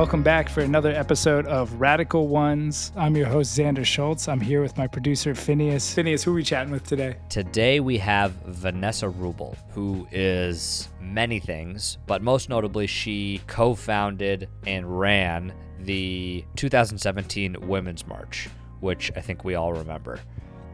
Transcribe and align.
Welcome 0.00 0.22
back 0.22 0.48
for 0.48 0.62
another 0.62 0.92
episode 0.92 1.46
of 1.46 1.74
Radical 1.74 2.26
Ones. 2.26 2.90
I'm 2.96 3.14
your 3.14 3.26
host, 3.26 3.56
Xander 3.56 3.84
Schultz. 3.84 4.28
I'm 4.28 4.40
here 4.40 4.62
with 4.62 4.78
my 4.78 4.86
producer, 4.86 5.34
Phineas. 5.34 5.92
Phineas, 5.92 6.22
who 6.22 6.30
are 6.30 6.36
we 6.36 6.42
chatting 6.42 6.72
with 6.72 6.84
today? 6.84 7.16
Today 7.28 7.80
we 7.80 7.98
have 7.98 8.32
Vanessa 8.46 9.10
Wruble, 9.10 9.58
who 9.72 10.08
is 10.10 10.88
many 11.02 11.38
things, 11.38 11.98
but 12.06 12.22
most 12.22 12.48
notably, 12.48 12.86
she 12.86 13.42
co 13.46 13.74
founded 13.74 14.48
and 14.66 14.98
ran 14.98 15.52
the 15.80 16.46
2017 16.56 17.56
Women's 17.60 18.06
March, 18.06 18.48
which 18.80 19.12
I 19.16 19.20
think 19.20 19.44
we 19.44 19.54
all 19.54 19.74
remember. 19.74 20.18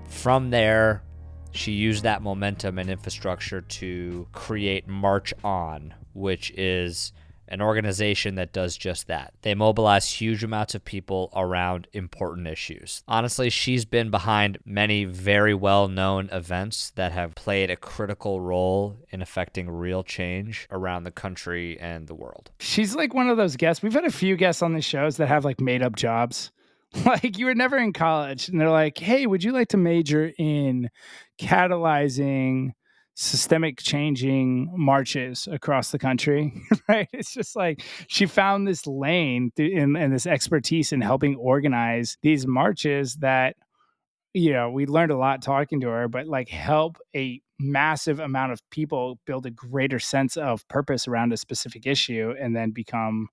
From 0.09 0.51
there, 0.51 1.03
she 1.51 1.73
used 1.73 2.05
that 2.05 2.23
momentum 2.23 2.79
and 2.79 2.89
infrastructure 2.89 3.61
to 3.61 4.29
create 4.31 4.87
March 4.87 5.35
On, 5.43 5.93
which 6.13 6.53
is 6.53 7.13
an 7.49 7.61
organization 7.61 8.35
that 8.37 8.53
does 8.53 8.77
just 8.77 9.07
that. 9.07 9.35
They 9.43 9.55
mobilize 9.55 10.11
huge 10.11 10.43
amounts 10.43 10.75
of 10.75 10.85
people 10.85 11.31
around 11.35 11.89
important 11.93 12.47
issues. 12.47 13.03
Honestly, 13.09 13.51
she's 13.51 13.85
been 13.85 14.11
behind 14.11 14.59
many 14.65 15.05
very 15.05 15.55
well 15.55 15.89
known 15.89 16.29
events 16.33 16.91
that 16.97 17.13
have 17.13 17.35
played 17.35 17.71
a 17.71 17.77
critical 17.77 18.41
role 18.41 18.99
in 19.11 19.23
affecting 19.23 19.71
real 19.71 20.03
change 20.03 20.67
around 20.71 21.05
the 21.05 21.11
country 21.11 21.79
and 21.81 22.07
the 22.07 22.15
world. 22.15 22.51
She's 22.59 22.95
like 22.95 23.15
one 23.15 23.29
of 23.29 23.37
those 23.37 23.57
guests. 23.57 23.83
We've 23.83 23.93
had 23.93 24.05
a 24.05 24.11
few 24.11 24.37
guests 24.37 24.63
on 24.63 24.75
the 24.75 24.81
shows 24.81 25.17
that 25.17 25.29
have 25.29 25.45
like 25.45 25.61
made 25.61 25.83
up 25.83 25.97
jobs. 25.97 26.51
Like 27.05 27.37
you 27.37 27.47
were 27.47 27.55
never 27.55 27.77
in 27.77 27.93
college, 27.93 28.49
and 28.49 28.59
they're 28.59 28.71
like, 28.71 28.97
hey, 28.97 29.27
would 29.27 29.45
you 29.45 29.53
like 29.53 29.69
to 29.69 29.77
major 29.77 30.33
in 30.39 30.89
catalyzing? 31.39 32.71
Systemic 33.19 33.79
changing 33.79 34.71
marches 34.77 35.49
across 35.51 35.91
the 35.91 35.99
country 35.99 36.53
right? 36.89 37.09
It's 37.15 37.33
just 37.33 37.57
like 37.57 37.83
she 38.09 38.27
found 38.27 38.69
this 38.69 38.87
lane 38.87 39.51
and, 39.57 39.97
this 40.13 40.27
expertise 40.27 40.93
in 40.93 41.01
helping 41.01 41.35
organize 41.37 42.19
these 42.23 42.47
marches 42.47 43.15
that 43.17 43.57
you 44.35 44.53
know 44.53 44.71
we 44.71 44.85
learned 44.85 45.11
a 45.11 45.17
lot 45.17 45.41
talking 45.41 45.81
to 45.81 45.89
her 45.89 46.09
but 46.09 46.27
like 46.27 46.51
help 46.51 46.99
a 47.17 47.41
massive 47.59 48.21
amount 48.21 48.53
of 48.53 48.61
people 48.71 49.19
build 49.25 49.47
a 49.47 49.51
greater 49.51 49.99
sense 49.99 50.37
of 50.37 50.69
purpose 50.69 51.09
around 51.09 51.33
a 51.33 51.39
specific 51.39 51.87
issue 51.87 52.35
and 52.39 52.55
then 52.55 52.71
become 52.71 53.29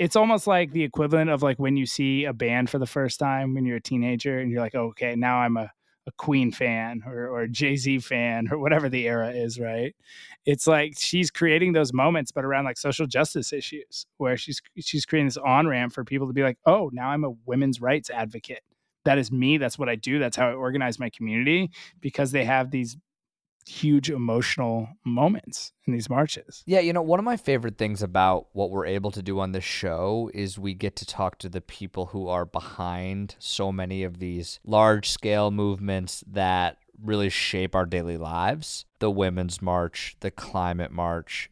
it's 0.00 0.16
almost 0.16 0.48
like 0.48 0.72
the 0.72 0.82
equivalent 0.82 1.30
of 1.30 1.40
like 1.40 1.58
when 1.60 1.76
you 1.76 1.86
see 1.86 2.24
a 2.24 2.32
band 2.32 2.68
for 2.68 2.80
the 2.80 2.86
first 2.86 3.20
time 3.20 3.54
when 3.54 3.64
you're 3.64 3.76
a 3.76 3.80
teenager 3.80 4.40
and 4.40 4.50
you're 4.50 4.60
like 4.60 4.74
oh, 4.74 4.86
okay 4.86 5.14
now 5.14 5.38
i'm 5.38 5.56
a 5.56 5.70
a 6.10 6.22
Queen 6.22 6.50
fan 6.50 7.02
or, 7.06 7.28
or 7.28 7.46
Jay 7.46 7.76
Z 7.76 8.00
fan 8.00 8.48
or 8.50 8.58
whatever 8.58 8.88
the 8.88 9.06
era 9.06 9.30
is, 9.30 9.60
right? 9.60 9.94
It's 10.44 10.66
like 10.66 10.94
she's 10.98 11.30
creating 11.30 11.72
those 11.72 11.92
moments, 11.92 12.32
but 12.32 12.44
around 12.44 12.64
like 12.64 12.78
social 12.78 13.06
justice 13.06 13.52
issues, 13.52 14.06
where 14.18 14.36
she's 14.36 14.60
she's 14.78 15.06
creating 15.06 15.26
this 15.28 15.36
on 15.36 15.66
ramp 15.66 15.92
for 15.92 16.04
people 16.04 16.26
to 16.26 16.32
be 16.32 16.42
like, 16.42 16.58
oh, 16.66 16.90
now 16.92 17.08
I'm 17.10 17.24
a 17.24 17.30
women's 17.46 17.80
rights 17.80 18.10
advocate. 18.10 18.62
That 19.04 19.18
is 19.18 19.30
me. 19.32 19.56
That's 19.58 19.78
what 19.78 19.88
I 19.88 19.94
do. 19.94 20.18
That's 20.18 20.36
how 20.36 20.50
I 20.50 20.52
organize 20.52 20.98
my 20.98 21.10
community 21.10 21.70
because 22.00 22.32
they 22.32 22.44
have 22.44 22.70
these 22.70 22.96
huge 23.66 24.10
emotional 24.10 24.88
moments 25.04 25.72
in 25.86 25.92
these 25.92 26.10
marches. 26.10 26.62
Yeah, 26.66 26.80
you 26.80 26.92
know, 26.92 27.02
one 27.02 27.18
of 27.18 27.24
my 27.24 27.36
favorite 27.36 27.78
things 27.78 28.02
about 28.02 28.48
what 28.52 28.70
we're 28.70 28.86
able 28.86 29.10
to 29.12 29.22
do 29.22 29.40
on 29.40 29.52
this 29.52 29.64
show 29.64 30.30
is 30.34 30.58
we 30.58 30.74
get 30.74 30.96
to 30.96 31.06
talk 31.06 31.38
to 31.38 31.48
the 31.48 31.60
people 31.60 32.06
who 32.06 32.28
are 32.28 32.44
behind 32.44 33.36
so 33.38 33.70
many 33.70 34.02
of 34.02 34.18
these 34.18 34.60
large 34.64 35.10
scale 35.10 35.50
movements 35.50 36.24
that 36.26 36.78
really 37.02 37.30
shape 37.30 37.74
our 37.74 37.86
daily 37.86 38.16
lives. 38.16 38.84
The 38.98 39.10
Women's 39.10 39.62
March, 39.62 40.16
the 40.20 40.30
Climate 40.30 40.92
March. 40.92 41.50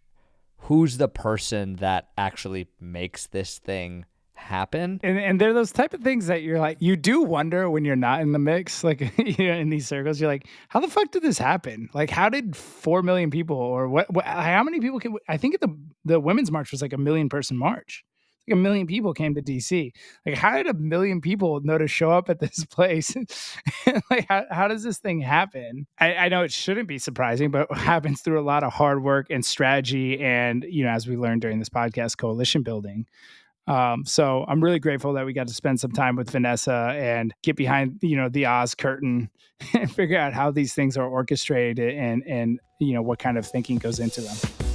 Who's 0.62 0.98
the 0.98 1.09
person 1.09 1.77
that 1.77 2.09
actually 2.19 2.69
makes 2.81 3.27
this 3.27 3.59
thing 3.59 4.05
happen. 4.39 5.00
And 5.03 5.19
and 5.19 5.41
they're 5.41 5.53
those 5.53 5.72
type 5.72 5.92
of 5.92 6.00
things 6.00 6.27
that 6.28 6.42
you're 6.42 6.58
like 6.58 6.79
you 6.80 6.96
do 6.96 7.23
wonder 7.23 7.68
when 7.68 7.85
you're 7.85 7.96
not 7.96 8.20
in 8.20 8.33
the 8.33 8.39
mix, 8.39 8.83
like 8.89 9.01
you 9.18 9.48
know, 9.48 9.55
in 9.55 9.70
these 9.70 9.86
circles, 9.86 10.20
you're 10.20 10.30
like, 10.30 10.46
how 10.68 10.80
the 10.80 10.89
fuck 10.89 11.11
did 11.11 11.23
this 11.23 11.39
happen? 11.39 11.89
Like, 11.92 12.11
how 12.11 12.29
did 12.29 12.57
four 12.57 13.02
million 13.02 13.30
people 13.30 13.57
or 13.57 13.89
what? 13.89 14.12
what 14.12 14.24
how 14.24 14.62
many 14.62 14.80
people 14.80 15.01
can? 15.01 15.17
I 15.29 15.36
think 15.36 15.61
the 15.61 15.77
the 16.05 16.20
women's 16.20 16.51
march 16.51 16.70
was 16.70 16.83
like 16.83 16.92
a 16.92 16.98
million 16.98 17.29
person 17.29 17.57
march. 17.57 18.05
Like 18.48 18.55
a 18.55 18.61
million 18.61 18.86
people 18.86 19.12
came 19.12 19.35
to 19.35 19.42
DC. 19.42 19.90
Like, 20.24 20.36
how 20.36 20.57
did 20.57 20.68
a 20.68 20.74
million 20.74 21.20
people 21.20 21.61
know 21.61 21.77
to 21.77 21.86
show 21.86 22.11
up 22.11 22.30
at 22.30 22.39
this 22.39 22.64
place? 22.70 23.14
like, 24.11 24.27
how, 24.29 24.45
how 24.51 24.68
does 24.68 24.83
this 24.83 24.98
thing 24.98 25.20
happen? 25.20 25.86
I, 25.98 26.14
I 26.14 26.29
know 26.29 26.45
it 26.45 26.52
shouldn't 26.52 26.89
be 26.89 26.98
surprising, 26.98 27.51
but 27.51 27.70
happens 27.77 28.23
through 28.23 28.41
a 28.41 28.42
lot 28.42 28.64
of 28.64 28.73
hard 28.73 29.02
work 29.02 29.27
and 29.29 29.45
strategy, 29.45 30.18
and 30.20 30.64
you 30.67 30.85
know, 30.85 30.91
as 30.91 31.07
we 31.07 31.17
learned 31.17 31.42
during 31.42 31.58
this 31.58 31.68
podcast, 31.68 32.17
coalition 32.17 32.62
building. 32.62 33.07
Um, 33.68 34.05
so 34.06 34.45
I'm 34.48 34.62
really 34.64 34.79
grateful 34.79 35.12
that 35.12 35.27
we 35.27 35.33
got 35.33 35.48
to 35.48 35.55
spend 35.55 35.79
some 35.79 35.92
time 35.92 36.17
with 36.17 36.30
Vanessa 36.30 36.95
and 36.96 37.34
get 37.42 37.55
behind, 37.55 37.98
you 38.02 38.17
know, 38.17 38.29
the 38.29 38.46
Oz 38.46 38.74
curtain 38.74 39.30
and 39.74 39.90
figure 39.90 40.18
out 40.18 40.33
how 40.33 40.51
these 40.51 40.74
things 40.74 40.96
are 40.96 41.06
orchestrated 41.06 41.95
and 41.95 42.23
and 42.27 42.61
you 42.80 42.95
know 42.95 43.02
what 43.02 43.18
kind 43.18 43.36
of 43.36 43.46
thinking 43.46 43.79
goes 43.79 44.01
into 44.01 44.20
them. 44.20 44.67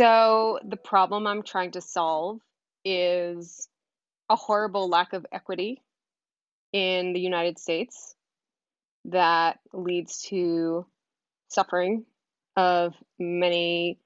So 0.00 0.58
the 0.64 0.78
problem 0.78 1.26
I'm 1.26 1.42
trying 1.42 1.72
to 1.72 1.82
solve 1.82 2.40
is 2.86 3.68
a 4.30 4.36
horrible 4.36 4.88
lack 4.88 5.12
of 5.12 5.26
equity 5.30 5.82
in 6.72 7.12
the 7.12 7.20
United 7.20 7.58
States 7.58 8.14
that 9.04 9.58
leads 9.74 10.22
to 10.30 10.86
suffering 11.48 12.06
of 12.56 12.94
many 13.18 13.98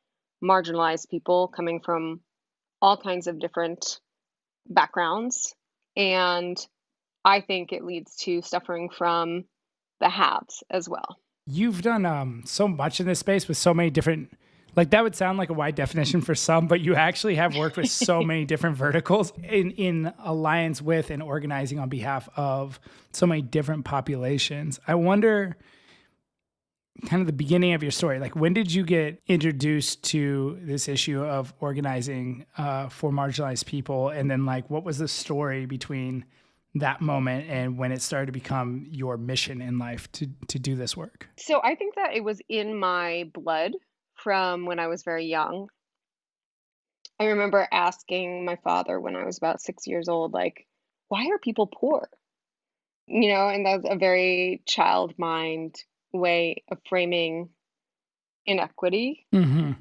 marginalized 0.43 1.11
people 1.11 1.47
coming 1.47 1.79
from 1.79 2.19
all 2.83 2.97
kinds 2.97 3.29
of 3.29 3.39
different 3.39 4.01
backgrounds. 4.69 5.55
And 5.95 6.59
I 7.25 7.41
think 7.41 7.73
it 7.73 7.85
leads 7.85 8.17
to 8.25 8.43
suffering 8.43 8.89
from 8.91 9.45
the 10.01 10.09
haves 10.09 10.65
as 10.69 10.89
well. 10.89 11.21
You've 11.47 11.83
done 11.83 12.05
um, 12.05 12.43
so 12.47 12.67
much 12.67 12.99
in 12.99 13.07
this 13.07 13.21
space 13.21 13.47
with 13.47 13.59
so 13.59 13.73
many 13.73 13.91
different 13.91 14.33
like 14.77 14.91
that 14.91 15.03
would 15.03 15.15
sound 15.15 15.39
like 15.39 15.51
a 15.51 15.55
wide 15.55 15.75
definition 15.75 16.21
for 16.21 16.35
some, 16.35 16.67
but 16.67 16.81
you 16.81 16.95
actually 16.95 17.37
have 17.37 17.57
worked 17.57 17.77
with 17.77 17.91
so 17.91 18.23
many 18.33 18.45
different 18.45 18.77
verticals 18.77 19.33
in, 19.43 19.71
in 19.73 20.13
alliance 20.23 20.83
with 20.83 21.11
and 21.11 21.23
organizing 21.23 21.79
on 21.79 21.89
behalf 21.89 22.29
of 22.37 22.81
so 23.13 23.27
many 23.27 23.43
different 23.43 23.85
populations. 23.85 24.81
I 24.87 24.95
wonder 24.95 25.57
kind 27.07 27.21
of 27.21 27.27
the 27.27 27.33
beginning 27.33 27.75
of 27.75 27.83
your 27.83 27.91
story 27.91 28.21
like 28.21 28.37
when 28.37 28.55
did 28.55 28.73
you 28.73 28.85
get 28.85 29.21
introduced 29.27 30.05
to 30.05 30.57
this 30.63 30.87
issue 30.87 31.21
of 31.25 31.53
organizing 31.59 32.47
uh, 32.57 32.89
for 32.89 33.11
marginalized 33.11 33.67
people? 33.67 34.11
And 34.11 34.31
then 34.31 34.47
like 34.47 34.71
what 34.71 34.85
was 34.85 34.99
the 34.99 35.09
story 35.09 35.67
between 35.67 36.25
that 36.77 37.01
moment 37.01 37.49
and 37.49 37.79
when 37.79 37.93
it 37.93 38.01
started 38.01 38.27
to 38.27 38.33
become 38.33 38.87
your 38.91 39.17
mission 39.17 39.61
in 39.61 39.79
life 39.79 40.11
to 40.13 40.29
to 40.49 40.59
do 40.59 40.77
this 40.77 40.97
work? 40.97 41.29
So 41.37 41.61
i 41.65 41.75
think 41.75 41.97
that 41.97 42.15
it 42.15 42.23
was 42.23 42.41
in 42.49 42.79
my 42.79 43.29
blood 43.35 43.73
from 44.25 44.65
when 44.65 44.81
I 44.81 44.89
was 44.89 45.05
very 45.05 45.27
young. 45.27 45.69
I 47.21 47.27
remember 47.27 47.69
asking 47.71 48.45
my 48.45 48.57
father 48.57 48.99
when 48.99 49.15
I 49.15 49.25
was 49.25 49.39
about 49.39 49.61
six 49.61 49.87
years 49.87 50.09
old, 50.09 50.33
like, 50.33 50.67
why 51.09 51.27
are 51.27 51.39
people 51.39 51.69
poor? 51.69 52.09
You 53.07 53.29
know, 53.29 53.49
and 53.49 53.65
that's 53.65 53.85
a 53.89 53.97
very 53.97 54.63
child 54.67 55.15
mind 55.19 55.77
way 56.13 56.65
of 56.73 56.79
framing 56.89 57.51
inequity. 58.47 59.27
Mm-hmm. 59.33 59.73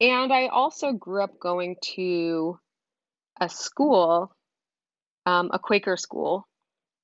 And 0.00 0.32
I 0.32 0.48
also 0.48 0.92
grew 0.92 1.22
up 1.22 1.38
going 1.38 1.76
to 1.94 2.58
a 3.40 3.48
school, 3.48 4.34
um, 5.24 5.50
a 5.54 5.58
Quaker 5.58 5.96
school, 5.96 6.46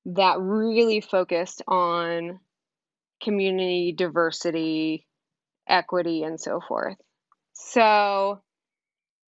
that 0.04 0.38
really 0.40 1.00
focused 1.00 1.62
on 1.66 2.40
community 3.22 3.92
diversity 3.92 5.06
equity 5.68 6.22
and 6.22 6.40
so 6.40 6.60
forth. 6.66 6.96
So 7.52 8.40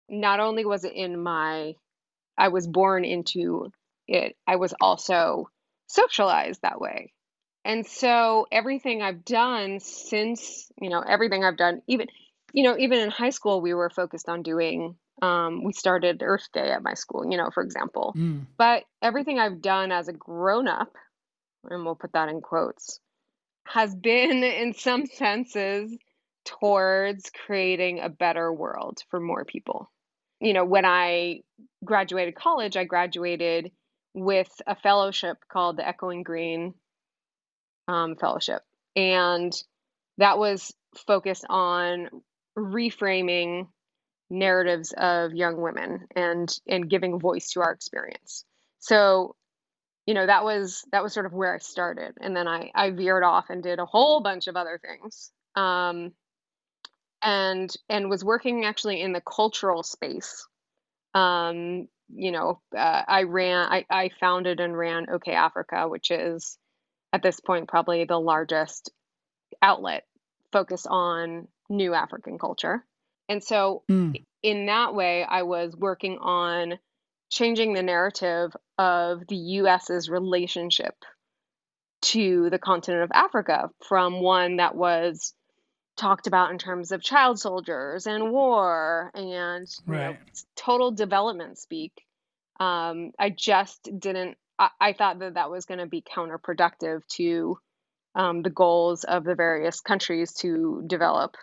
not 0.07 0.39
only 0.39 0.65
was 0.65 0.83
it 0.83 0.93
in 0.93 1.21
my 1.21 1.75
I 2.37 2.47
was 2.47 2.65
born 2.65 3.03
into 3.03 3.71
it, 4.07 4.35
I 4.47 4.55
was 4.55 4.73
also 4.79 5.49
socialized 5.87 6.61
that 6.61 6.79
way. 6.79 7.13
And 7.65 7.85
so 7.85 8.47
everything 8.51 9.01
I've 9.01 9.25
done 9.25 9.79
since, 9.81 10.71
you 10.81 10.89
know, 10.89 11.01
everything 11.01 11.43
I've 11.43 11.57
done, 11.57 11.81
even, 11.87 12.07
you 12.53 12.63
know, 12.63 12.77
even 12.77 12.99
in 12.99 13.11
high 13.11 13.29
school, 13.31 13.61
we 13.61 13.73
were 13.73 13.89
focused 13.89 14.29
on 14.29 14.41
doing, 14.41 14.95
um, 15.21 15.63
we 15.65 15.73
started 15.73 16.23
Earth 16.23 16.47
Day 16.53 16.71
at 16.71 16.81
my 16.81 16.93
school, 16.93 17.29
you 17.29 17.37
know, 17.37 17.49
for 17.53 17.61
example. 17.61 18.13
Mm. 18.17 18.45
But 18.57 18.85
everything 19.01 19.37
I've 19.37 19.61
done 19.61 19.91
as 19.91 20.07
a 20.07 20.13
grown 20.13 20.67
up, 20.69 20.93
and 21.69 21.83
we'll 21.83 21.95
put 21.95 22.13
that 22.13 22.29
in 22.29 22.39
quotes, 22.39 23.01
has 23.65 23.93
been 23.93 24.43
in 24.43 24.73
some 24.73 25.05
senses 25.05 25.95
towards 26.45 27.29
creating 27.45 27.99
a 27.99 28.09
better 28.09 28.51
world 28.51 29.03
for 29.09 29.19
more 29.19 29.45
people. 29.45 29.91
You 30.39 30.53
know, 30.53 30.65
when 30.65 30.85
I 30.85 31.41
graduated 31.83 32.35
college, 32.35 32.77
I 32.77 32.85
graduated 32.85 33.71
with 34.13 34.49
a 34.65 34.75
fellowship 34.75 35.37
called 35.51 35.77
the 35.77 35.87
Echoing 35.87 36.23
Green 36.23 36.73
um, 37.87 38.15
Fellowship. 38.15 38.61
And 38.95 39.53
that 40.17 40.37
was 40.37 40.73
focused 41.07 41.45
on 41.49 42.09
reframing 42.57 43.67
narratives 44.29 44.93
of 44.95 45.33
young 45.33 45.59
women 45.59 46.07
and 46.15 46.49
and 46.67 46.89
giving 46.89 47.19
voice 47.19 47.51
to 47.51 47.61
our 47.61 47.71
experience. 47.71 48.45
So, 48.79 49.35
you 50.05 50.13
know, 50.13 50.25
that 50.25 50.43
was 50.43 50.83
that 50.91 51.03
was 51.03 51.13
sort 51.13 51.25
of 51.25 51.33
where 51.33 51.53
I 51.53 51.59
started, 51.59 52.13
and 52.21 52.35
then 52.35 52.47
I 52.47 52.71
I 52.75 52.91
veered 52.91 53.23
off 53.23 53.45
and 53.49 53.63
did 53.63 53.79
a 53.79 53.85
whole 53.85 54.21
bunch 54.21 54.47
of 54.47 54.55
other 54.55 54.79
things, 54.81 55.31
um, 55.55 56.11
and 57.21 57.73
and 57.89 58.09
was 58.09 58.23
working 58.23 58.65
actually 58.65 59.01
in 59.01 59.13
the 59.13 59.21
cultural 59.21 59.83
space. 59.83 60.47
Um, 61.13 61.87
you 62.11 62.31
know, 62.31 62.61
uh, 62.75 63.03
I 63.07 63.23
ran, 63.23 63.67
I, 63.71 63.85
I 63.89 64.09
founded 64.19 64.59
and 64.59 64.77
ran 64.77 65.05
OkayAfrica, 65.07 65.89
which 65.89 66.11
is 66.11 66.57
at 67.13 67.21
this 67.21 67.39
point 67.39 67.67
probably 67.67 68.05
the 68.05 68.19
largest 68.19 68.91
outlet 69.61 70.05
focused 70.51 70.87
on 70.89 71.47
new 71.69 71.93
African 71.93 72.37
culture. 72.39 72.83
And 73.27 73.43
so, 73.43 73.83
Mm. 73.89 74.25
in 74.41 74.65
that 74.67 74.95
way, 74.95 75.23
I 75.23 75.43
was 75.43 75.75
working 75.75 76.17
on 76.19 76.79
changing 77.29 77.73
the 77.73 77.83
narrative 77.83 78.55
of 78.79 79.27
the 79.27 79.35
US's 79.35 80.09
relationship 80.09 80.95
to 82.01 82.49
the 82.49 82.57
continent 82.59 83.03
of 83.03 83.11
Africa 83.13 83.69
from 83.87 84.21
one 84.21 84.57
that 84.57 84.73
was 84.75 85.33
talked 85.99 86.27
about 86.27 86.51
in 86.51 86.57
terms 86.57 86.91
of 86.91 87.01
child 87.01 87.39
soldiers 87.39 88.07
and 88.07 88.31
war 88.31 89.11
and 89.13 89.67
you 89.85 89.93
know, 89.93 90.17
total 90.55 90.91
development 90.91 91.57
speak. 91.57 91.91
Um, 92.59 93.11
I 93.19 93.29
just 93.29 93.89
didn't, 93.97 94.37
I, 94.57 94.69
I 94.79 94.93
thought 94.93 95.19
that 95.19 95.35
that 95.35 95.51
was 95.51 95.65
going 95.65 95.79
to 95.79 95.85
be 95.85 96.01
counterproductive 96.01 97.05
to 97.15 97.57
um, 98.15 98.41
the 98.41 98.49
goals 98.49 99.03
of 99.03 99.23
the 99.23 99.35
various 99.35 99.81
countries 99.81 100.33
to 100.35 100.83
develop. 100.87 101.35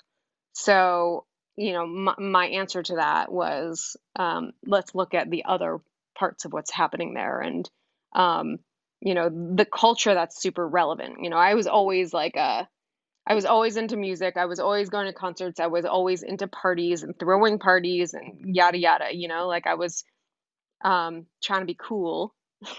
So, 0.53 1.25
you 1.56 1.73
know, 1.73 1.87
my, 1.87 2.14
my 2.19 2.47
answer 2.47 2.82
to 2.82 2.97
that 2.97 3.31
was 3.31 3.97
um, 4.17 4.53
let's 4.67 4.94
look 4.94 5.14
at 5.14 5.31
the 5.31 5.44
other 5.44 5.81
parts 6.19 6.44
of 6.44 6.53
what's 6.53 6.73
happening 6.73 7.14
there 7.14 7.41
and, 7.41 7.69
um, 8.14 8.58
you 9.00 9.14
know, 9.14 9.29
the 9.29 9.67
culture 9.67 10.14
that's 10.14 10.41
super 10.41 10.67
relevant. 10.67 11.19
You 11.23 11.31
know, 11.31 11.37
I 11.37 11.55
was 11.55 11.67
always 11.67 12.12
like 12.12 12.37
a, 12.37 12.69
I 13.26 13.34
was 13.34 13.44
always 13.44 13.76
into 13.76 13.96
music. 13.96 14.37
I 14.37 14.46
was 14.46 14.61
always 14.61 14.88
going 14.88 15.06
to 15.06 15.12
concerts. 15.12 15.58
I 15.58 15.67
was 15.67 15.84
always 15.84 16.23
into 16.23 16.46
parties 16.46 17.02
and 17.02 17.19
throwing 17.19 17.58
parties 17.58 18.14
and 18.14 18.55
yada 18.55 18.78
yada, 18.78 19.06
you 19.12 19.28
know, 19.28 19.49
like 19.49 19.67
I 19.67 19.75
was 19.75 20.05
um, 20.84 21.26
trying 21.43 21.61
to 21.61 21.67
be 21.67 21.76
cool. 21.78 22.34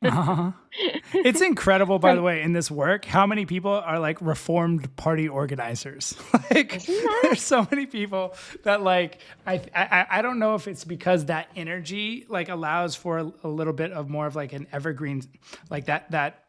Uh-huh. 0.00 0.52
It's 1.12 1.40
incredible, 1.40 1.98
by 1.98 2.14
the 2.14 2.22
way, 2.22 2.40
in 2.42 2.52
this 2.52 2.70
work, 2.70 3.04
how 3.04 3.26
many 3.26 3.46
people 3.46 3.72
are 3.72 3.98
like 3.98 4.18
reformed 4.20 4.94
party 4.96 5.28
organizers. 5.28 6.14
like, 6.50 6.82
there's 7.22 7.42
so 7.42 7.66
many 7.70 7.86
people 7.86 8.34
that 8.62 8.82
like 8.82 9.18
I, 9.46 9.60
I 9.74 10.06
I 10.10 10.22
don't 10.22 10.38
know 10.38 10.54
if 10.54 10.68
it's 10.68 10.84
because 10.84 11.26
that 11.26 11.48
energy 11.56 12.26
like 12.28 12.48
allows 12.48 12.94
for 12.94 13.18
a, 13.18 13.32
a 13.42 13.48
little 13.48 13.72
bit 13.72 13.92
of 13.92 14.08
more 14.08 14.26
of 14.26 14.36
like 14.36 14.52
an 14.52 14.66
evergreen, 14.72 15.22
like 15.68 15.86
that 15.86 16.10
that 16.12 16.44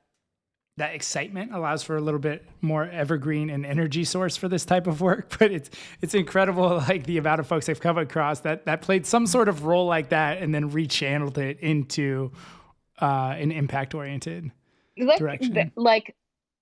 that 0.79 0.95
excitement 0.95 1.53
allows 1.53 1.83
for 1.83 1.95
a 1.95 2.01
little 2.01 2.19
bit 2.19 2.45
more 2.61 2.85
evergreen 2.85 3.49
and 3.49 3.65
energy 3.65 4.03
source 4.03 4.35
for 4.35 4.47
this 4.47 4.65
type 4.65 4.87
of 4.87 5.01
work. 5.01 5.27
But 5.39 5.51
it's 5.51 5.69
it's 6.01 6.13
incredible 6.13 6.77
like 6.87 7.05
the 7.05 7.17
amount 7.17 7.39
of 7.39 7.47
folks 7.47 7.69
I've 7.69 7.79
come 7.79 7.97
across 7.97 8.41
that 8.41 8.65
that 8.65 8.81
played 8.81 9.05
some 9.05 9.27
sort 9.27 9.47
of 9.47 9.63
role 9.65 9.85
like 9.85 10.09
that 10.09 10.41
and 10.41 10.53
then 10.53 10.71
rechanneled 10.71 11.37
it 11.37 11.59
into 11.59 12.31
uh, 13.01 13.35
an 13.37 13.51
impact 13.51 13.93
oriented. 13.93 14.51
like 14.97 15.19
direction. 15.19 15.71
like 15.75 16.15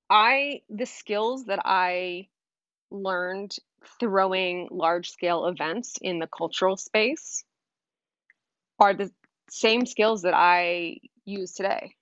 I 0.10 0.62
the 0.70 0.86
skills 0.86 1.46
that 1.46 1.60
I 1.66 2.28
learned 2.92 3.56
throwing 4.00 4.68
large 4.72 5.10
scale 5.10 5.46
events 5.48 5.96
in 6.02 6.20
the 6.20 6.28
cultural 6.28 6.78
space 6.78 7.44
are 8.80 8.94
the 8.94 9.12
same 9.50 9.86
skills 9.86 10.22
that 10.22 10.34
I 10.36 10.98
use 11.26 11.54
today. 11.54 11.96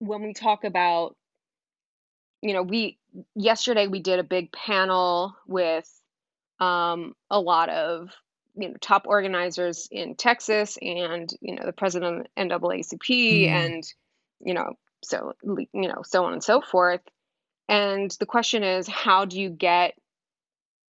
When 0.00 0.22
we 0.22 0.34
talk 0.34 0.64
about 0.64 1.16
you 2.44 2.52
know, 2.52 2.62
we 2.62 2.98
yesterday 3.34 3.86
we 3.86 4.00
did 4.00 4.18
a 4.18 4.24
big 4.24 4.52
panel 4.52 5.34
with 5.46 5.88
um, 6.60 7.14
a 7.30 7.40
lot 7.40 7.70
of 7.70 8.10
you 8.54 8.68
know 8.68 8.74
top 8.82 9.06
organizers 9.06 9.88
in 9.90 10.14
Texas 10.14 10.76
and 10.80 11.30
you 11.40 11.56
know 11.56 11.64
the 11.64 11.72
president 11.72 12.28
of 12.36 12.46
NAACP 12.48 13.46
Mm. 13.46 13.48
and 13.48 13.84
you 14.40 14.52
know 14.52 14.74
so 15.02 15.32
you 15.42 15.88
know 15.88 16.02
so 16.04 16.26
on 16.26 16.34
and 16.34 16.44
so 16.44 16.60
forth. 16.60 17.00
And 17.66 18.14
the 18.20 18.26
question 18.26 18.62
is, 18.62 18.86
how 18.86 19.24
do 19.24 19.40
you 19.40 19.48
get 19.48 19.94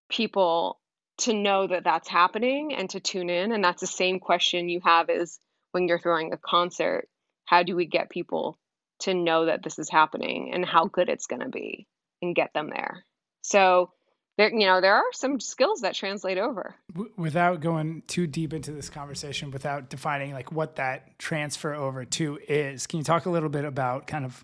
people 0.09 0.81
to 1.19 1.33
know 1.33 1.67
that 1.67 1.85
that's 1.85 2.09
happening 2.09 2.73
and 2.75 2.89
to 2.89 2.99
tune 2.99 3.29
in? 3.29 3.53
And 3.53 3.63
that's 3.63 3.79
the 3.79 3.87
same 3.87 4.19
question 4.19 4.67
you 4.67 4.81
have 4.83 5.09
is 5.09 5.39
when 5.71 5.87
you're 5.87 5.99
throwing 5.99 6.33
a 6.33 6.37
concert. 6.37 7.07
How 7.45 7.63
do 7.63 7.77
we 7.77 7.85
get 7.85 8.09
people 8.09 8.59
to 8.99 9.13
know 9.13 9.45
that 9.45 9.63
this 9.63 9.79
is 9.79 9.89
happening 9.89 10.51
and 10.53 10.65
how 10.65 10.85
good 10.85 11.09
it's 11.09 11.27
going 11.27 11.41
to 11.41 11.49
be 11.49 11.87
and 12.21 12.35
get 12.35 12.53
them 12.53 12.69
there? 12.69 13.05
So 13.41 13.91
there, 14.37 14.51
you 14.51 14.65
know, 14.65 14.81
there 14.81 14.95
are 14.95 15.13
some 15.13 15.39
skills 15.39 15.81
that 15.81 15.95
translate 15.95 16.37
over. 16.37 16.75
Without 17.15 17.61
going 17.61 18.03
too 18.07 18.27
deep 18.27 18.53
into 18.53 18.71
this 18.71 18.89
conversation, 18.89 19.51
without 19.51 19.89
defining 19.89 20.33
like 20.33 20.51
what 20.51 20.75
that 20.75 21.17
transfer 21.17 21.73
over 21.73 22.05
to 22.05 22.39
is, 22.47 22.87
can 22.87 22.99
you 22.99 23.03
talk 23.03 23.25
a 23.25 23.29
little 23.29 23.49
bit 23.49 23.65
about 23.65 24.07
kind 24.07 24.25
of 24.25 24.43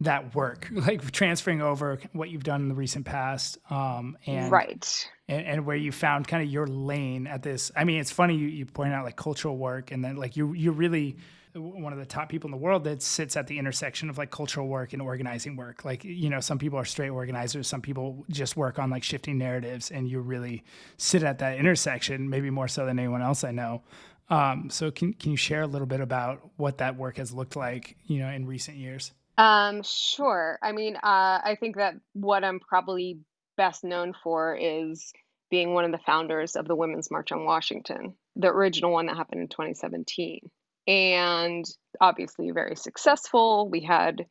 that 0.00 0.34
work, 0.34 0.68
like 0.72 1.10
transferring 1.12 1.60
over 1.60 1.98
what 2.12 2.30
you've 2.30 2.44
done 2.44 2.62
in 2.62 2.68
the 2.68 2.74
recent 2.74 3.04
past, 3.04 3.58
um, 3.70 4.16
and 4.26 4.50
right. 4.50 5.08
and, 5.28 5.46
and 5.46 5.66
where 5.66 5.76
you 5.76 5.92
found 5.92 6.26
kind 6.26 6.42
of 6.42 6.50
your 6.50 6.66
lane 6.66 7.26
at 7.26 7.42
this. 7.42 7.70
I 7.76 7.84
mean, 7.84 8.00
it's 8.00 8.10
funny 8.10 8.36
you, 8.36 8.48
you 8.48 8.66
point 8.66 8.94
out 8.94 9.04
like 9.04 9.16
cultural 9.16 9.56
work, 9.56 9.90
and 9.90 10.02
then 10.02 10.16
like 10.16 10.36
you 10.36 10.54
you 10.54 10.72
really 10.72 11.16
one 11.54 11.92
of 11.92 11.98
the 11.98 12.06
top 12.06 12.28
people 12.28 12.48
in 12.48 12.52
the 12.52 12.56
world 12.56 12.84
that 12.84 13.02
sits 13.02 13.36
at 13.36 13.46
the 13.46 13.58
intersection 13.58 14.08
of 14.10 14.18
like 14.18 14.30
cultural 14.30 14.68
work 14.68 14.92
and 14.92 15.02
organizing 15.02 15.56
work. 15.56 15.84
Like 15.84 16.04
you 16.04 16.30
know, 16.30 16.40
some 16.40 16.58
people 16.58 16.78
are 16.78 16.84
straight 16.84 17.10
organizers, 17.10 17.66
some 17.66 17.82
people 17.82 18.24
just 18.30 18.56
work 18.56 18.78
on 18.78 18.90
like 18.90 19.02
shifting 19.02 19.38
narratives, 19.38 19.90
and 19.90 20.08
you 20.08 20.20
really 20.20 20.64
sit 20.96 21.22
at 21.22 21.38
that 21.38 21.58
intersection, 21.58 22.28
maybe 22.28 22.50
more 22.50 22.68
so 22.68 22.86
than 22.86 22.98
anyone 22.98 23.22
else 23.22 23.44
I 23.44 23.50
know. 23.50 23.82
Um, 24.28 24.70
so 24.70 24.90
can 24.90 25.12
can 25.14 25.32
you 25.32 25.36
share 25.36 25.62
a 25.62 25.66
little 25.66 25.86
bit 25.86 26.00
about 26.00 26.40
what 26.56 26.78
that 26.78 26.96
work 26.96 27.16
has 27.16 27.32
looked 27.32 27.56
like, 27.56 27.96
you 28.06 28.20
know, 28.20 28.28
in 28.28 28.46
recent 28.46 28.76
years? 28.76 29.12
Um, 29.36 29.82
sure. 29.82 30.58
I 30.62 30.72
mean, 30.72 30.96
uh, 30.96 31.40
I 31.42 31.56
think 31.58 31.76
that 31.76 31.94
what 32.12 32.44
I'm 32.44 32.60
probably 32.60 33.20
best 33.56 33.84
known 33.84 34.14
for 34.22 34.54
is 34.54 35.12
being 35.50 35.74
one 35.74 35.84
of 35.84 35.92
the 35.92 36.04
founders 36.06 36.56
of 36.56 36.68
the 36.68 36.76
Women's 36.76 37.10
March 37.10 37.32
on 37.32 37.44
Washington, 37.44 38.14
the 38.36 38.48
original 38.48 38.92
one 38.92 39.06
that 39.06 39.16
happened 39.16 39.40
in 39.40 39.48
2017. 39.48 40.50
And 40.86 41.64
obviously 42.00 42.50
very 42.50 42.76
successful. 42.76 43.68
We 43.68 43.80
had, 43.80 44.26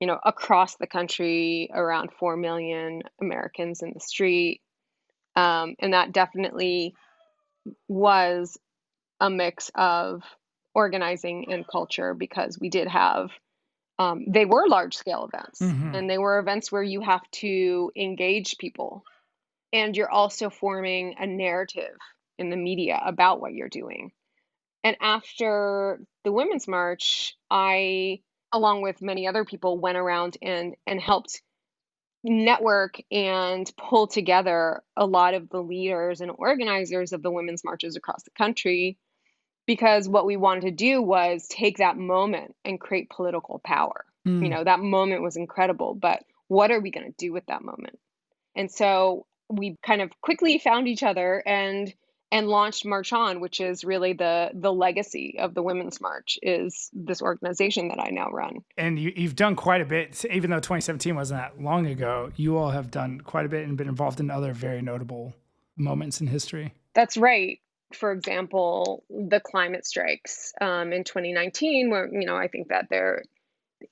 you 0.00 0.06
know, 0.06 0.18
across 0.24 0.76
the 0.76 0.86
country 0.86 1.70
around 1.72 2.10
4 2.18 2.36
million 2.36 3.02
Americans 3.20 3.82
in 3.82 3.92
the 3.94 4.00
street. 4.00 4.60
Um, 5.36 5.74
and 5.80 5.94
that 5.94 6.12
definitely 6.12 6.94
was 7.88 8.56
a 9.20 9.30
mix 9.30 9.70
of 9.74 10.22
organizing 10.74 11.46
and 11.52 11.66
culture 11.66 12.14
because 12.14 12.58
we 12.60 12.68
did 12.68 12.88
have 12.88 13.30
um, 13.98 14.24
they 14.28 14.44
were 14.44 14.66
large 14.68 14.96
scale 14.96 15.28
events 15.32 15.60
Mhm. 15.62 15.96
and 15.96 16.10
they 16.10 16.18
were 16.18 16.40
events 16.40 16.72
where 16.72 16.82
you 16.82 17.00
have 17.00 17.22
to 17.30 17.92
engage 17.96 18.58
people 18.58 19.04
and 19.72 19.96
you're 19.96 20.10
also 20.10 20.50
forming 20.50 21.14
a 21.18 21.26
narrative 21.26 21.96
in 22.38 22.50
the 22.50 22.56
media 22.56 23.00
about 23.04 23.40
what 23.40 23.54
you're 23.54 23.68
doing 23.68 24.12
and 24.84 24.96
after 25.00 26.00
the 26.24 26.32
women's 26.32 26.68
march 26.68 27.36
i 27.50 28.20
along 28.52 28.82
with 28.82 29.02
many 29.02 29.26
other 29.28 29.44
people 29.44 29.78
went 29.78 29.98
around 29.98 30.38
and 30.42 30.76
and 30.86 31.00
helped 31.00 31.42
network 32.24 32.96
and 33.10 33.70
pull 33.78 34.06
together 34.06 34.82
a 34.96 35.06
lot 35.06 35.34
of 35.34 35.48
the 35.50 35.62
leaders 35.62 36.20
and 36.20 36.30
organizers 36.38 37.12
of 37.12 37.22
the 37.22 37.30
women's 37.30 37.64
marches 37.64 37.96
across 37.96 38.22
the 38.24 38.30
country 38.32 38.98
because 39.66 40.08
what 40.08 40.26
we 40.26 40.36
wanted 40.36 40.62
to 40.62 40.70
do 40.70 41.02
was 41.02 41.46
take 41.48 41.78
that 41.78 41.96
moment 41.96 42.54
and 42.64 42.80
create 42.80 43.10
political 43.10 43.60
power. 43.64 44.04
You 44.40 44.48
Mm. 44.48 44.50
know, 44.50 44.64
that 44.64 44.80
moment 44.80 45.22
was 45.22 45.36
incredible, 45.36 45.94
but 45.94 46.22
what 46.48 46.70
are 46.70 46.80
we 46.80 46.90
going 46.90 47.06
to 47.06 47.14
do 47.18 47.32
with 47.32 47.46
that 47.46 47.62
moment? 47.62 47.98
And 48.56 48.70
so 48.70 49.26
we 49.48 49.76
kind 49.86 50.02
of 50.02 50.10
quickly 50.20 50.58
found 50.58 50.88
each 50.88 51.02
other 51.02 51.42
and 51.46 51.92
and 52.34 52.48
launched 52.48 52.84
March 52.84 53.12
On, 53.12 53.40
which 53.40 53.60
is 53.60 53.84
really 53.84 54.12
the 54.12 54.50
the 54.52 54.72
legacy 54.72 55.36
of 55.38 55.54
the 55.54 55.62
Women's 55.62 56.00
March, 56.00 56.36
is 56.42 56.90
this 56.92 57.22
organization 57.22 57.88
that 57.88 58.00
I 58.00 58.10
now 58.10 58.28
run. 58.28 58.64
And 58.76 58.98
you, 58.98 59.12
you've 59.14 59.36
done 59.36 59.54
quite 59.54 59.80
a 59.80 59.84
bit, 59.84 60.24
even 60.28 60.50
though 60.50 60.56
2017 60.56 61.14
wasn't 61.14 61.40
that 61.40 61.62
long 61.62 61.86
ago. 61.86 62.32
You 62.34 62.58
all 62.58 62.70
have 62.70 62.90
done 62.90 63.20
quite 63.20 63.46
a 63.46 63.48
bit 63.48 63.68
and 63.68 63.76
been 63.76 63.88
involved 63.88 64.18
in 64.18 64.32
other 64.32 64.52
very 64.52 64.82
notable 64.82 65.32
moments 65.76 66.20
in 66.20 66.26
history. 66.26 66.74
That's 66.92 67.16
right. 67.16 67.60
For 67.92 68.10
example, 68.10 69.04
the 69.08 69.38
climate 69.38 69.86
strikes 69.86 70.52
um, 70.60 70.92
in 70.92 71.04
2019, 71.04 71.88
where 71.88 72.08
you 72.12 72.26
know 72.26 72.36
I 72.36 72.48
think 72.48 72.68
that 72.68 72.88
they're 72.90 73.22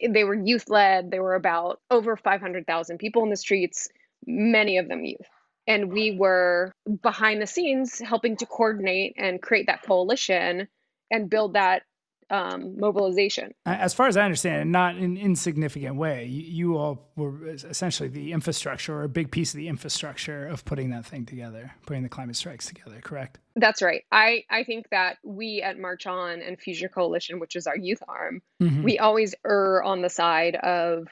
they 0.05 0.25
were 0.25 0.35
youth 0.35 0.69
led. 0.69 1.13
There 1.13 1.23
were 1.23 1.37
about 1.37 1.81
over 1.93 2.17
500,000 2.17 2.99
people 2.99 3.23
in 3.23 3.31
the 3.31 3.37
streets, 3.37 3.89
many 4.27 4.79
of 4.79 4.89
them 4.89 5.05
youth 5.05 5.29
and 5.67 5.93
we 5.93 6.17
were 6.17 6.73
behind 7.03 7.41
the 7.41 7.47
scenes 7.47 7.99
helping 7.99 8.37
to 8.37 8.47
coordinate 8.47 9.15
and 9.17 9.41
create 9.41 9.67
that 9.67 9.83
coalition 9.83 10.69
and 11.11 11.31
build 11.31 11.55
that 11.55 11.83
um, 12.33 12.81
mobilization. 12.81 13.53
As 13.67 13.93
far 13.93 14.07
as 14.09 14.17
I 14.17 14.25
understand, 14.25 14.73
not 14.73 14.97
in 14.97 15.19
insignificant 15.19 15.97
way, 15.97 16.25
you, 16.25 16.43
you, 16.43 16.79
all 16.79 17.13
were 17.15 17.47
essentially 17.47 18.09
the 18.09 18.33
infrastructure 18.33 18.95
or 18.95 19.03
a 19.03 19.09
big 19.09 19.31
piece 19.31 19.53
of 19.53 19.59
the 19.59 19.69
infrastructure 19.69 20.47
of 20.47 20.65
putting 20.65 20.91
that 20.91 21.05
thing 21.05 21.27
together, 21.27 21.73
putting 21.85 22.03
the 22.03 22.09
climate 22.09 22.37
strikes 22.37 22.67
together. 22.67 23.01
Correct? 23.03 23.39
That's 23.55 23.83
right. 23.83 24.03
I 24.11 24.45
I 24.49 24.65
think 24.65 24.89
that 24.91 25.19
we 25.23 25.61
at 25.61 25.79
March 25.79 26.07
On 26.07 26.41
and 26.41 26.59
Future 26.59 26.89
Coalition, 26.89 27.39
which 27.39 27.55
is 27.55 27.67
our 27.67 27.77
youth 27.77 28.03
arm, 28.09 28.41
mm-hmm. 28.63 28.83
we 28.83 28.99
always 28.99 29.35
err 29.47 29.83
on 29.83 30.01
the 30.01 30.09
side 30.09 30.57
of 30.57 31.09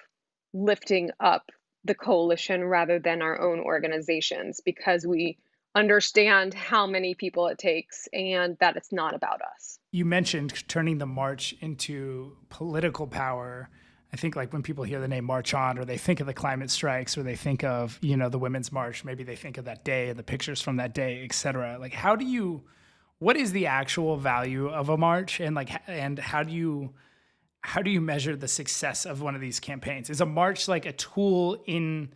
lifting 0.54 1.10
up 1.20 1.50
the 1.84 1.94
coalition 1.94 2.64
rather 2.64 2.98
than 2.98 3.22
our 3.22 3.40
own 3.40 3.60
organizations 3.60 4.60
because 4.64 5.06
we 5.06 5.38
understand 5.74 6.52
how 6.52 6.86
many 6.86 7.14
people 7.14 7.46
it 7.46 7.58
takes 7.58 8.08
and 8.12 8.56
that 8.60 8.76
it's 8.76 8.92
not 8.92 9.14
about 9.14 9.40
us. 9.42 9.78
You 9.92 10.04
mentioned 10.04 10.68
turning 10.68 10.98
the 10.98 11.06
march 11.06 11.54
into 11.60 12.36
political 12.48 13.06
power. 13.06 13.70
I 14.12 14.16
think 14.16 14.34
like 14.34 14.52
when 14.52 14.62
people 14.62 14.82
hear 14.82 15.00
the 15.00 15.08
name 15.08 15.24
March 15.24 15.54
On 15.54 15.78
or 15.78 15.84
they 15.84 15.96
think 15.96 16.20
of 16.20 16.26
the 16.26 16.34
climate 16.34 16.70
strikes 16.70 17.16
or 17.16 17.22
they 17.22 17.36
think 17.36 17.62
of, 17.62 17.98
you 18.02 18.16
know, 18.16 18.28
the 18.28 18.38
women's 18.38 18.72
march, 18.72 19.04
maybe 19.04 19.22
they 19.22 19.36
think 19.36 19.56
of 19.58 19.66
that 19.66 19.84
day 19.84 20.08
and 20.08 20.18
the 20.18 20.24
pictures 20.24 20.60
from 20.60 20.76
that 20.76 20.92
day, 20.92 21.22
et 21.24 21.32
cetera. 21.32 21.78
Like 21.78 21.94
how 21.94 22.16
do 22.16 22.24
you 22.24 22.62
what 23.20 23.36
is 23.36 23.52
the 23.52 23.66
actual 23.66 24.16
value 24.16 24.68
of 24.68 24.88
a 24.88 24.96
march 24.96 25.40
and 25.40 25.54
like 25.54 25.70
and 25.86 26.18
how 26.18 26.42
do 26.42 26.52
you 26.52 26.92
how 27.62 27.82
do 27.82 27.90
you 27.90 28.00
measure 28.00 28.36
the 28.36 28.48
success 28.48 29.04
of 29.04 29.20
one 29.20 29.34
of 29.34 29.40
these 29.40 29.60
campaigns? 29.60 30.10
Is 30.10 30.20
a 30.20 30.26
march 30.26 30.68
like 30.68 30.86
a 30.86 30.92
tool 30.92 31.62
in 31.66 32.12